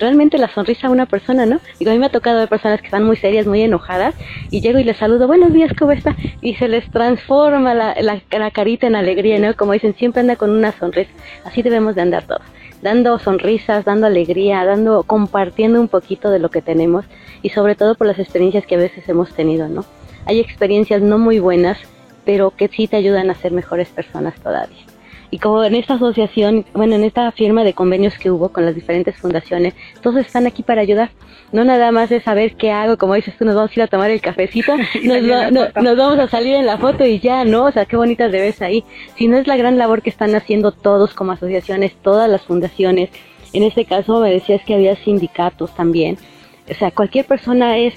[0.00, 1.60] realmente la sonrisa a una persona, ¿no?
[1.78, 4.14] Digo, a mí me ha tocado ver personas que están muy serias, muy enojadas,
[4.50, 6.16] y llego y les saludo, buenos días, ¿cómo está?
[6.40, 9.54] Y se les transforma la, la carita en alegría, ¿no?
[9.56, 11.10] Como dicen, siempre anda con una sonrisa.
[11.44, 12.40] Así debemos de andar todos
[12.82, 17.06] dando sonrisas, dando alegría, dando, compartiendo un poquito de lo que tenemos
[17.40, 19.84] y sobre todo por las experiencias que a veces hemos tenido, ¿no?
[20.26, 21.78] Hay experiencias no muy buenas,
[22.24, 24.91] pero que sí te ayudan a ser mejores personas todavía.
[25.32, 28.74] Y como en esta asociación, bueno, en esta firma de convenios que hubo con las
[28.74, 29.72] diferentes fundaciones,
[30.02, 31.10] todos están aquí para ayudar.
[31.52, 33.86] No nada más es saber qué hago, como dices tú, nos vamos a ir a
[33.86, 37.64] tomar el cafecito, nos, vamos a salir en la foto y ya, ¿no?
[37.64, 38.84] O sea, qué bonitas te ves ahí.
[39.16, 43.08] Si no es la gran labor que están haciendo todos como asociaciones, todas las fundaciones.
[43.54, 46.18] En este caso me decías que había sindicatos también.
[46.70, 47.94] O sea, cualquier persona es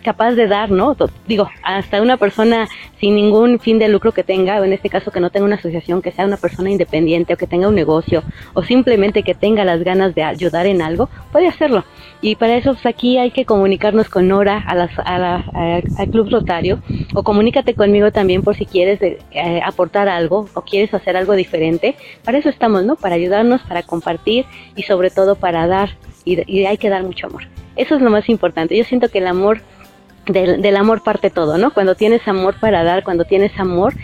[0.00, 0.96] capaz de dar, ¿no?
[1.26, 2.68] Digo, hasta una persona
[3.00, 5.56] sin ningún fin de lucro que tenga, o en este caso que no tenga una
[5.56, 8.22] asociación, que sea una persona independiente o que tenga un negocio,
[8.54, 11.84] o simplemente que tenga las ganas de ayudar en algo, puede hacerlo.
[12.22, 15.44] Y para eso pues, aquí hay que comunicarnos con Nora a las, a la,
[15.98, 16.80] al Club Rotario,
[17.14, 21.96] o comunícate conmigo también por si quieres eh, aportar algo o quieres hacer algo diferente.
[22.24, 22.96] Para eso estamos, ¿no?
[22.96, 24.44] Para ayudarnos, para compartir
[24.76, 25.90] y sobre todo para dar.
[26.24, 27.44] Y hay que dar mucho amor.
[27.76, 28.76] Eso es lo más importante.
[28.76, 29.62] Yo siento que el amor
[30.26, 31.72] del, amor parte todo, ¿no?
[31.72, 33.94] Cuando tienes amor para dar, cuando tienes amor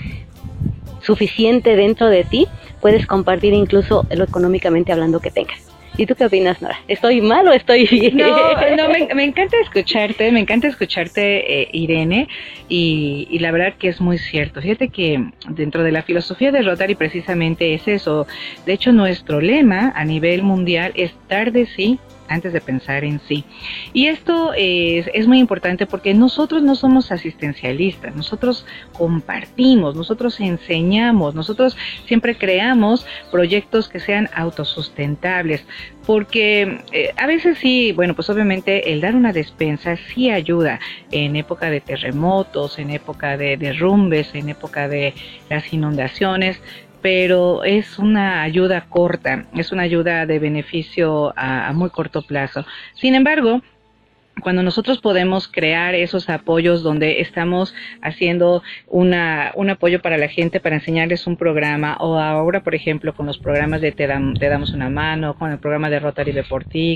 [1.03, 2.49] suficiente dentro de ti,
[2.81, 5.67] puedes compartir incluso lo económicamente hablando que tengas.
[5.99, 6.79] ¿Y tú qué opinas, Nora?
[6.89, 8.19] ¿Estoy mal o estoy bien?
[8.19, 8.27] No,
[8.77, 12.29] no me, encanta escucharte, me encanta escucharte, eh, Irene,
[12.69, 14.61] y, y, la verdad que es muy cierto.
[14.61, 18.27] Fíjate que dentro de la filosofía de Rotary precisamente es eso.
[18.67, 21.99] De hecho, nuestro lema a nivel mundial es dar de sí
[22.29, 23.45] antes de pensar en sí.
[23.93, 31.77] Y esto es, muy importante porque nosotros no somos asistencialistas, nosotros compartimos, nosotros enseñamos, nosotros
[32.07, 35.67] siempre creamos proyectos que sean autosustentables,
[36.07, 40.79] porque eh, a veces sí, bueno, pues obviamente el dar una despensa sí ayuda
[41.11, 45.15] en época de terremotos, en época de derrumbes, en época de
[45.51, 46.61] las inundaciones,
[47.07, 52.67] pero es una ayuda corta, es una ayuda de beneficio a, muy corto plazo.
[52.97, 53.63] Sin embargo,
[54.43, 60.61] cuando nosotros podemos crear esos apoyos donde estamos haciendo una, un apoyo para la gente
[60.61, 64.91] para enseñarles un programa o ahora por ejemplo con los programas de Te, damos una
[64.91, 66.45] mano, con el programa de Rotary de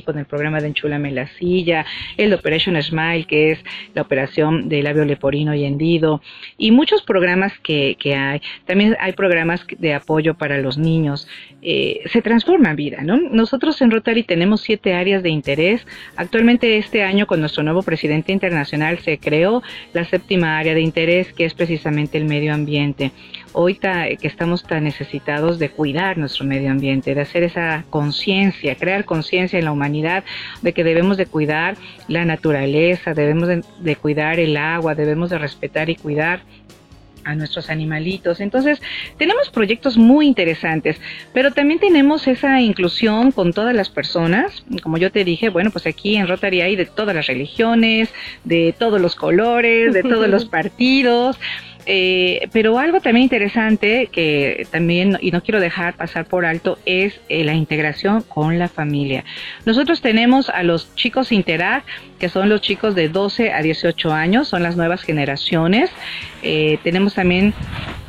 [0.05, 1.87] con el programa de Enchúlame la silla,
[2.17, 3.65] el Operation Smile que es
[3.95, 6.21] la operación de labio leporino y hendido
[6.59, 8.43] y muchos programas que, que hay.
[8.67, 11.27] También hay programas de apoyo para los niños.
[11.63, 13.17] Eh, se transforma vida, ¿no?
[13.17, 15.87] Nosotros en Rotary tenemos siete áreas de interés.
[16.17, 19.63] Actualmente este año con nuestro nuevo presidente internacional se creó
[19.93, 23.13] la séptima área de interés que es precisamente el medio ambiente.
[23.53, 29.05] Hoy que estamos tan necesitados de cuidar nuestro medio ambiente, de hacer esa conciencia, crear
[29.05, 30.25] conciencia en la humanidad
[30.63, 31.77] de que debemos de cuidar
[32.09, 33.49] la naturaleza, debemos
[33.79, 36.41] de cuidar el agua, debemos de respetar y cuidar
[37.25, 38.41] a nuestros animalitos.
[38.41, 38.81] Entonces,
[39.19, 41.01] tenemos proyectos muy interesantes,
[41.33, 44.65] pero también tenemos esa inclusión con todas las personas.
[44.83, 48.11] Como yo te dije, bueno, pues aquí en Rotary hay de todas las religiones,
[48.45, 51.39] de todos los colores, de todos los partidos.
[51.93, 57.21] Eh, pero algo también interesante que también, y no quiero dejar pasar por alto, es
[57.29, 59.25] eh, la integración con la familia.
[59.67, 61.89] Nosotros tenemos a los chicos Interact,
[62.21, 65.91] que son los chicos de 12 a 18 años, son las nuevas generaciones.
[66.45, 67.55] Eh, tenemos también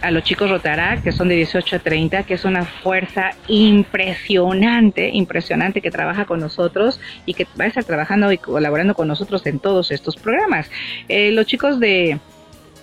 [0.03, 5.09] a los chicos Rotaract, que son de 18 a 30, que es una fuerza impresionante,
[5.09, 9.43] impresionante que trabaja con nosotros y que va a estar trabajando y colaborando con nosotros
[9.47, 10.69] en todos estos programas.
[11.09, 12.19] los chicos de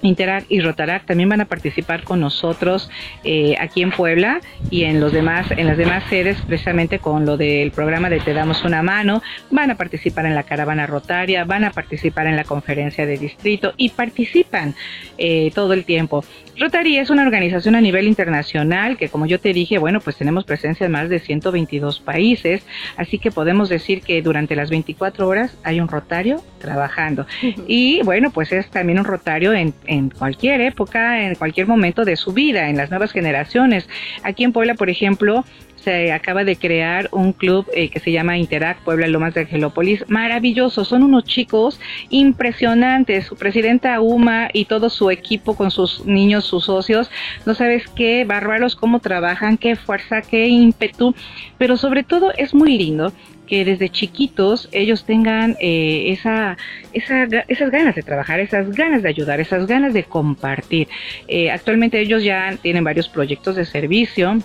[0.02, 2.90] Interact y Rotaract también van a participar con nosotros
[3.24, 7.36] eh, aquí en Puebla y en los demás, en las demás sedes, precisamente con lo
[7.36, 11.64] del programa de Te damos una mano, van a participar en la caravana rotaria, van
[11.64, 14.74] a participar en la conferencia de distrito y participan
[15.16, 16.24] eh, todo el tiempo.
[16.58, 20.44] Rotary es una organización a nivel internacional que, como yo te dije, bueno, pues tenemos
[20.44, 22.62] presencia en más de 122 países,
[22.96, 27.26] así que podemos decir que durante las 24 horas hay un rotario trabajando.
[27.66, 32.16] Y bueno, pues es también un rotario en, en cualquier época, en cualquier momento de
[32.16, 33.89] su vida, en las nuevas generaciones.
[34.23, 35.44] Aquí en Puebla, por ejemplo,
[35.89, 40.05] se acaba de crear un club eh, que se llama Interact Puebla Lomas de Angelópolis.
[40.06, 43.24] Maravilloso, son unos chicos impresionantes.
[43.24, 47.10] Su presidenta Uma y todo su equipo con sus niños, sus socios,
[47.47, 51.15] no sabes qué bárbaros, cómo trabajan, qué fuerza, qué ímpetu,
[51.56, 53.10] pero sobre todo es muy lindo
[53.47, 56.59] que desde chiquitos ellos tengan eh, esa,
[56.93, 60.86] esa, esas ganas de trabajar, esas ganas de ayudar, esas ganas de compartir.
[61.28, 64.39] Eh, actualmente ellos ya tienen varios proyectos de servicio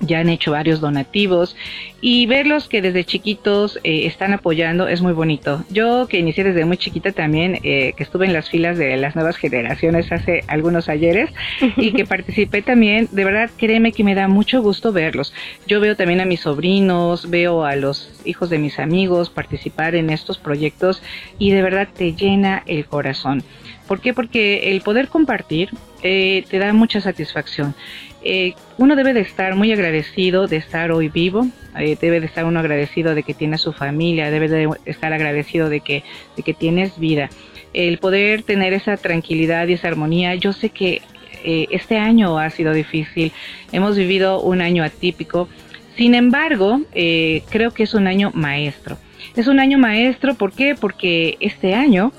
[0.00, 1.56] ya han hecho varios donativos
[2.00, 5.64] y verlos que desde chiquitos eh, están apoyando es muy bonito.
[5.70, 9.16] Yo que inicié desde muy chiquita también, eh, que estuve en las filas de las
[9.16, 11.30] nuevas generaciones hace algunos ayeres
[11.76, 15.34] y que participé también, de verdad créeme que me da mucho gusto verlos.
[15.66, 20.10] Yo veo también a mis sobrinos, veo a los hijos de mis amigos participar en
[20.10, 21.02] estos proyectos
[21.38, 23.42] y de verdad te llena el corazón.
[23.88, 24.12] ¿Por qué?
[24.12, 25.70] Porque el poder compartir
[26.02, 27.74] eh, te da mucha satisfacción.
[28.22, 31.46] Eh, uno debe de estar muy agradecido de estar hoy vivo,
[31.78, 35.68] eh, debe de estar uno agradecido de que tiene su familia, debe de estar agradecido
[35.68, 36.02] de que,
[36.36, 37.30] de que tienes vida.
[37.72, 41.02] El poder tener esa tranquilidad y esa armonía, yo sé que
[41.44, 43.32] este año ha sido difícil,
[43.70, 45.48] hemos vivido un año atípico,
[45.96, 48.98] sin embargo, creo que es un año maestro.
[49.36, 50.74] Es un año maestro, ¿por qué?
[50.74, 52.12] Porque este año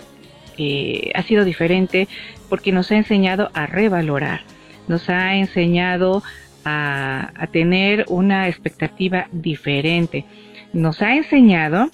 [1.13, 2.07] ha sido diferente
[2.47, 4.41] porque nos ha enseñado a revalorar,
[4.89, 6.21] nos ha enseñado
[6.65, 10.25] a, tener una expectativa diferente,
[10.73, 11.89] nos ha enseñado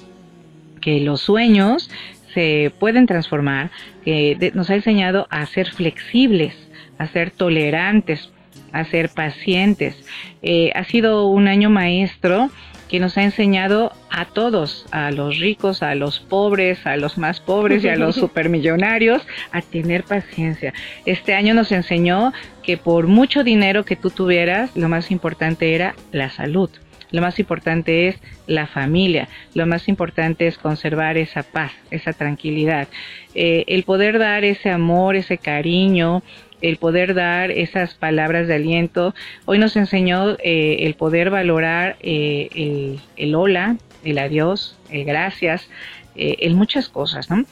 [0.81, 1.91] que los sueños
[2.33, 3.69] se pueden transformar,
[4.03, 6.55] que nos ha enseñado a ser flexibles,
[6.97, 8.31] a ser tolerantes,
[8.71, 9.95] a ser pacientes.
[10.41, 12.49] Eh, ha sido un año maestro
[12.89, 17.39] que nos ha enseñado a todos, a los ricos, a los pobres, a los más
[17.39, 20.73] pobres y a los supermillonarios, a tener paciencia.
[21.05, 22.33] Este año nos enseñó
[22.63, 26.69] que por mucho dinero que tú tuvieras, lo más importante era la salud.
[27.11, 28.17] Lo más importante es
[28.47, 32.87] la familia, lo más importante es conservar esa paz, esa tranquilidad,
[33.35, 36.23] eh, el poder dar ese amor, ese cariño,
[36.61, 39.13] el poder dar esas palabras de aliento.
[39.45, 45.69] Hoy nos enseñó eh, el poder valorar eh, el, hola, el adiós, el gracias,
[46.15, 47.29] eh, en muchas cosas.
[47.29, 47.45] ¿no?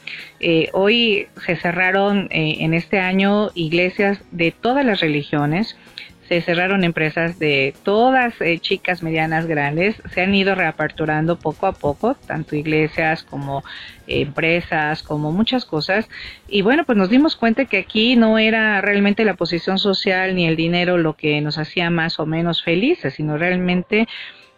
[0.72, 5.76] hoy se cerraron en este año iglesias de todas las religiones
[6.28, 11.72] se cerraron empresas de todas eh, chicas, medianas, grandes, se han ido reaperturando poco a
[11.72, 13.62] poco, tanto iglesias como
[14.06, 16.08] empresas, como muchas cosas.
[16.48, 20.46] Y bueno, pues nos dimos cuenta que aquí no era realmente la posición social ni
[20.46, 24.08] el dinero lo que nos hacía más o menos felices, sino realmente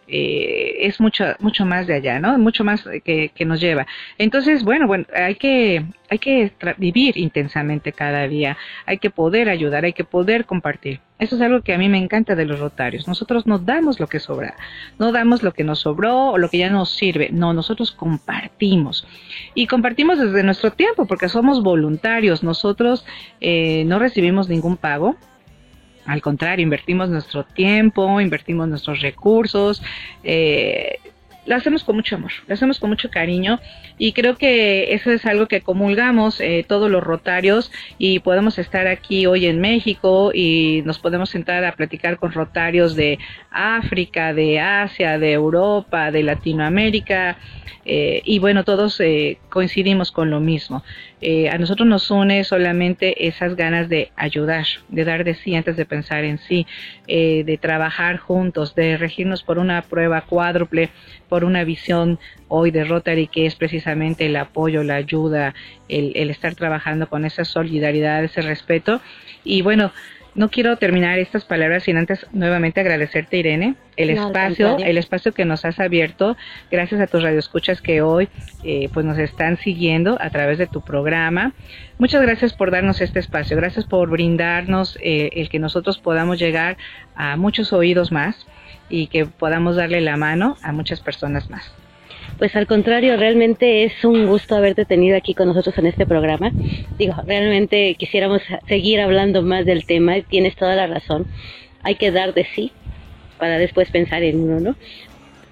[0.07, 2.37] eh, es mucho mucho más de allá, ¿no?
[2.37, 3.85] Mucho más que, que nos lleva.
[4.17, 9.85] Entonces, bueno, bueno, hay que hay que vivir intensamente cada día, hay que poder ayudar,
[9.85, 11.01] hay que poder compartir.
[11.19, 13.07] Eso es algo que a mí me encanta de los rotarios.
[13.07, 14.55] Nosotros no damos lo que sobra,
[14.99, 17.29] no damos lo que nos sobró o lo que ya nos sirve.
[17.31, 19.05] No, nosotros compartimos.
[19.55, 22.43] Y compartimos desde nuestro tiempo porque somos voluntarios.
[22.43, 23.05] Nosotros
[23.41, 25.15] eh, no recibimos ningún pago
[26.07, 29.83] al contrario, invertimos nuestro tiempo, invertimos nuestros recursos.
[30.23, 30.99] Eh,
[31.47, 33.59] lo hacemos con mucho amor, lo hacemos con mucho cariño
[33.97, 38.85] y creo que eso es algo que comulgamos eh, todos los rotarios y podemos estar
[38.85, 43.17] aquí hoy en México y nos podemos sentar a platicar con rotarios de
[43.49, 47.37] África, de Asia, de Europa, de Latinoamérica
[47.85, 50.83] eh, y bueno, todos eh, coincidimos con lo mismo.
[51.51, 55.85] a nosotros nos une solamente esas ganas de ayudar, de dar de sí antes de
[55.85, 56.67] pensar en sí,
[57.07, 60.89] de trabajar juntos, de regirnos por una prueba cuádruple,
[61.29, 65.53] por una visión hoy de Rotary que es precisamente el apoyo, la ayuda,
[65.89, 69.01] el, estar trabajando con esa solidaridad, ese respeto.
[69.43, 69.91] Y bueno,
[70.35, 75.45] no quiero terminar estas palabras sin antes nuevamente agradecerte Irene el espacio el espacio que
[75.45, 76.37] nos has abierto.
[76.69, 78.29] Gracias a tus radioescuchas que hoy
[78.63, 81.53] eh, pues nos están siguiendo a través de tu programa.
[81.97, 83.57] Muchas gracias por darnos este espacio.
[83.57, 86.77] Gracias por brindarnos eh, el que nosotros podamos llegar
[87.15, 88.45] a muchos oídos más
[88.89, 91.71] y que podamos darle la mano a muchas personas más.
[92.37, 96.53] Pues al contrario, realmente es un gusto haberte tenido aquí con nosotros en este programa.
[96.99, 101.25] Digo, realmente quisiéramos seguir hablando más del tema, tienes toda la razón.
[101.81, 102.71] Hay que dar de sí
[103.39, 104.75] para después pensar en uno, ¿no?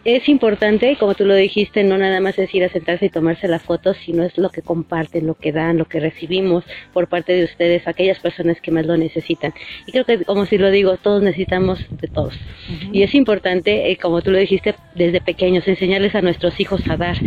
[0.05, 3.47] Es importante, como tú lo dijiste, no nada más es ir a sentarse y tomarse
[3.47, 6.63] la foto, sino es lo que comparten, lo que dan, lo que recibimos
[6.93, 9.55] por parte de ustedes, aquellas personas que más lo necesitan.
[9.87, 12.35] Y creo que, como si lo digo, todos necesitamos de todos.
[12.91, 16.97] Y es importante, eh, como tú lo dijiste, desde pequeños, enseñarles a nuestros hijos a
[16.97, 17.17] dar.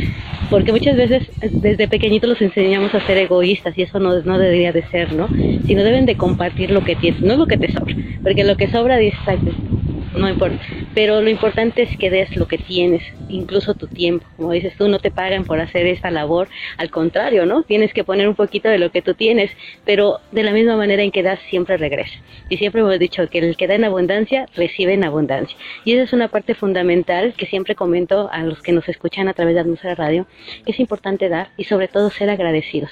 [0.49, 4.71] Porque muchas veces desde pequeñitos los enseñamos a ser egoístas y eso no, no debería
[4.71, 5.29] de ser, ¿no?
[5.67, 7.97] Sino deben de compartir lo que tienes, no lo que te sobra.
[8.23, 9.19] Porque lo que sobra, dices,
[10.19, 10.59] no importa.
[10.95, 14.27] Pero lo importante es que des lo que tienes, incluso tu tiempo.
[14.37, 17.63] Como dices tú, no te pagan por hacer esta labor, al contrario, ¿no?
[17.63, 19.51] Tienes que poner un poquito de lo que tú tienes,
[19.85, 22.19] pero de la misma manera en que das, siempre regresa.
[22.49, 25.57] Y siempre hemos dicho que el que da en abundancia, recibe en abundancia.
[25.85, 29.35] Y esa es una parte fundamental que siempre comento a los que nos escuchan a
[29.35, 30.27] través de Atmósfera Radio,
[30.65, 32.91] que es importante dar y sobre todo ser agradecidos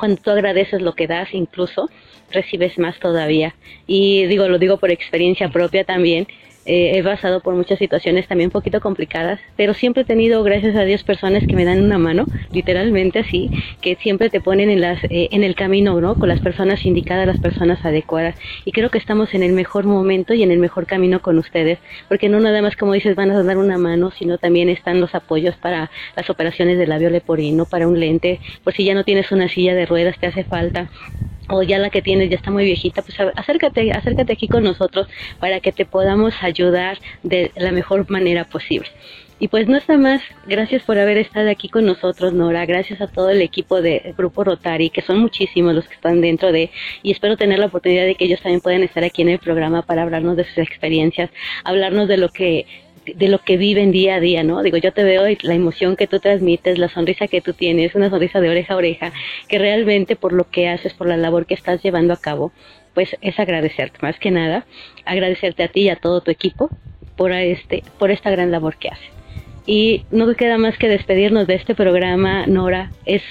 [0.00, 1.90] cuando tú agradeces lo que das, incluso
[2.32, 3.54] recibes más todavía.
[3.86, 6.26] Y digo, lo digo por experiencia propia también,
[6.64, 10.76] eh, he pasado por muchas situaciones también un poquito complicadas, pero siempre he tenido, gracias
[10.76, 13.50] a Dios, personas que me dan una mano, literalmente así,
[13.80, 16.18] que siempre te ponen en, las, eh, en el camino, ¿no?
[16.18, 18.36] Con las personas indicadas, las personas adecuadas.
[18.64, 21.78] Y creo que estamos en el mejor momento y en el mejor camino con ustedes,
[22.08, 25.14] porque no nada más, como dices, van a dar una mano, sino también están los
[25.14, 29.32] apoyos para las operaciones de labio leporino, para un lente, por si ya no tienes
[29.32, 30.90] una silla de ruedas, te hace falta
[31.50, 35.08] o ya la que tienes ya está muy viejita, pues acércate, acércate aquí con nosotros
[35.38, 38.88] para que te podamos ayudar de la mejor manera posible.
[39.42, 43.06] Y pues no está más, gracias por haber estado aquí con nosotros, Nora, gracias a
[43.06, 46.70] todo el equipo de Grupo Rotary, que son muchísimos los que están dentro de,
[47.02, 49.80] y espero tener la oportunidad de que ellos también puedan estar aquí en el programa
[49.80, 51.30] para hablarnos de sus experiencias,
[51.64, 52.66] hablarnos de lo que
[53.06, 54.62] de lo que viven día a día, ¿no?
[54.62, 57.94] Digo, yo te veo y la emoción que tú transmites, la sonrisa que tú tienes,
[57.94, 59.12] una sonrisa de oreja a oreja,
[59.48, 62.52] que realmente por lo que haces, por la labor que estás llevando a cabo,
[62.94, 64.66] pues es agradecerte, más que nada,
[65.04, 66.68] agradecerte a ti y a todo tu equipo
[67.16, 69.10] por este, por esta gran labor que haces.
[69.66, 72.90] Y no queda más que despedirnos de este programa, Nora.
[73.04, 73.22] Es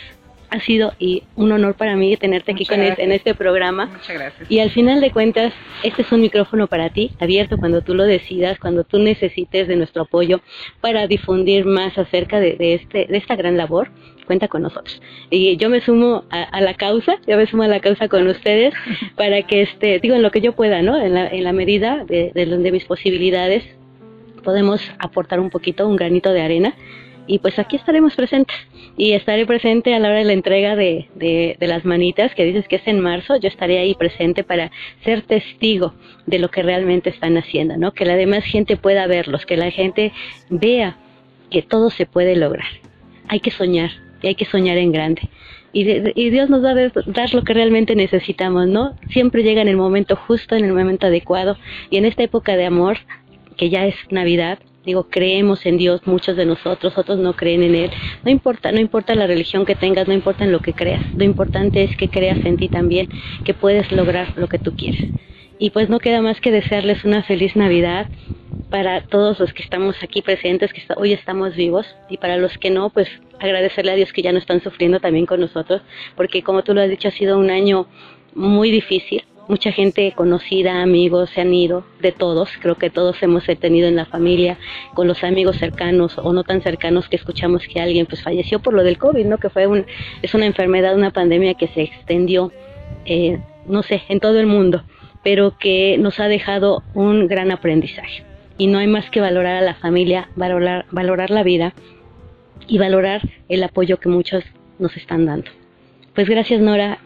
[0.50, 3.88] ha sido y un honor para mí tenerte aquí con en este programa.
[3.88, 4.52] Muchas gracias.
[4.52, 5.54] Y al final de cuentas,
[5.84, 9.76] este es un micrófono para ti, abierto cuando tú lo decidas, cuando tú necesites de
[9.76, 10.42] nuestro apoyo
[10.82, 13.90] para difundir más acerca de, este, de esta gran labor.
[14.26, 15.02] Cuenta con nosotros.
[15.32, 18.76] Y yo me sumo a, la causa, yo me sumo a la causa con ustedes
[19.16, 21.02] para que, este, digo, en lo que yo pueda, ¿no?
[21.02, 23.64] En la, en la medida de, de, de mis posibilidades,
[24.44, 26.76] podemos aportar un poquito, un granito de arena
[27.30, 28.56] y pues aquí estaremos presentes
[28.98, 32.68] y estaré presente a la hora de la entrega de, de, las manitas que dices
[32.68, 34.72] que es en marzo, yo estaré ahí presente para
[35.04, 35.94] ser testigo
[36.26, 37.94] de lo que realmente están haciendo, ¿no?
[37.94, 40.12] Que la demás gente pueda verlos, que la gente
[40.50, 40.98] vea
[41.52, 42.68] que todo se puede lograr.
[43.28, 43.92] Hay que soñar
[44.24, 45.30] y hay que soñar en grande.
[45.72, 45.84] Y,
[46.32, 48.96] Dios nos va a dar lo que realmente necesitamos, ¿no?
[49.12, 51.58] Siempre llega en el momento justo, en el momento adecuado.
[51.92, 52.98] Y en esta época de amor,
[53.56, 57.76] que ya es Navidad, Digo, creemos en Dios, muchos de nosotros, otros no creen en
[57.76, 57.92] Él.
[58.24, 61.04] No importa, no importa la religión que tengas, no importa en lo que creas.
[61.16, 63.10] Lo importante es que creas en ti también,
[63.44, 65.12] que puedes lograr lo que tú quieres.
[65.60, 68.08] Y pues no queda más que desearles una feliz Navidad
[68.70, 72.70] para todos los que estamos aquí presentes, que hoy estamos vivos, y para los que
[72.70, 75.82] no, pues agradecerle a Dios que ya no están sufriendo también con nosotros,
[76.16, 77.88] porque como tú lo has dicho, ha sido un año
[78.34, 83.46] muy difícil, mucha gente conocida, amigos se han ido, de todos, creo que todos hemos
[83.60, 84.60] tenido en la familia,
[84.94, 88.76] con los amigos cercanos o no tan cercanos que escuchamos que alguien pues falleció por
[88.76, 89.40] lo del COVID, ¿no?
[89.40, 89.88] Que fue un,
[90.22, 92.52] es una enfermedad, una pandemia que se extendió,
[93.06, 94.84] eh, no sé, en todo el mundo,
[95.24, 98.24] pero que nos ha dejado un gran aprendizaje.
[98.60, 101.74] y no hay más que valorar a la familia, valorar, valorar la vida
[102.68, 104.44] y valorar el apoyo que muchos
[104.80, 105.50] nos están dando.
[106.14, 107.00] Pues gracias Nora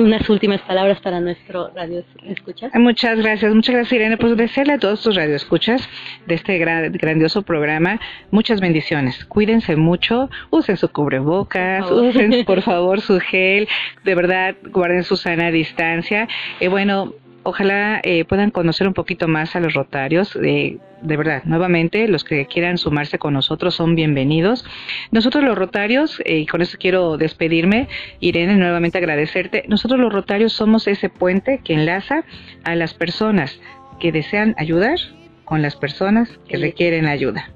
[0.00, 2.72] unas últimas palabras para nuestro radio escuchas.
[2.74, 4.16] Muchas gracias, muchas gracias Irene.
[4.16, 5.88] Pues desearle a todos tus radioescuchas
[6.26, 8.00] de este grandioso programa
[8.30, 9.24] muchas bendiciones.
[9.24, 13.68] Cuídense mucho, usen su cubrebocas, usen por favor su gel,
[14.04, 16.28] de verdad guarden su sana distancia.
[16.60, 17.14] Y bueno,
[17.46, 20.34] ojalá eh, puedan conocer un poquito más a los rotarios.
[20.34, 24.64] de verdad, nuevamente, los que quieran sumarse con nosotros son bienvenidos.
[25.12, 29.64] Nosotros los rotarios, eh, y con eso quiero despedirme, Irene, nuevamente agradecerte.
[29.68, 32.24] Nosotros los rotarios somos ese puente que enlaza
[32.64, 33.60] a las personas
[34.00, 34.98] que desean ayudar
[35.44, 37.50] con las personas que requieren ayuda.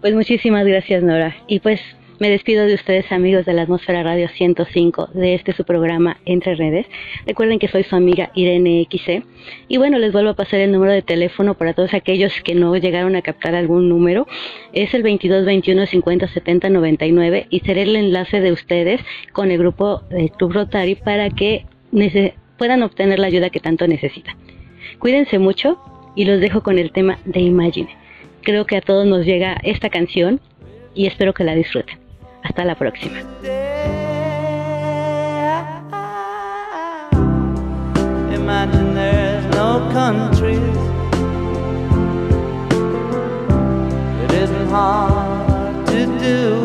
[0.00, 1.36] Pues muchísimas gracias, Nora.
[1.46, 1.80] Y pues
[2.18, 6.54] me despido de ustedes amigos de la Atmósfera Radio 105 de este su programa Entre
[6.54, 6.86] Redes.
[7.26, 9.22] Recuerden que soy su amiga Irene XC
[9.68, 12.74] y bueno, les vuelvo a pasar el número de teléfono para todos aquellos que no
[12.76, 14.26] llegaron a captar algún número.
[14.72, 19.00] Es el 22 21 50 70 99 y seré el enlace de ustedes
[19.32, 21.66] con el grupo de Club Rotary para que
[22.56, 24.36] puedan obtener la ayuda que tanto necesitan.
[24.98, 25.78] Cuídense mucho
[26.14, 27.90] y los dejo con el tema de Imagine.
[28.42, 30.40] Creo que a todos nos llega esta canción
[30.94, 32.05] y espero que la disfruten.
[32.46, 33.18] Hasta la próxima.
[44.68, 46.55] Hard to do.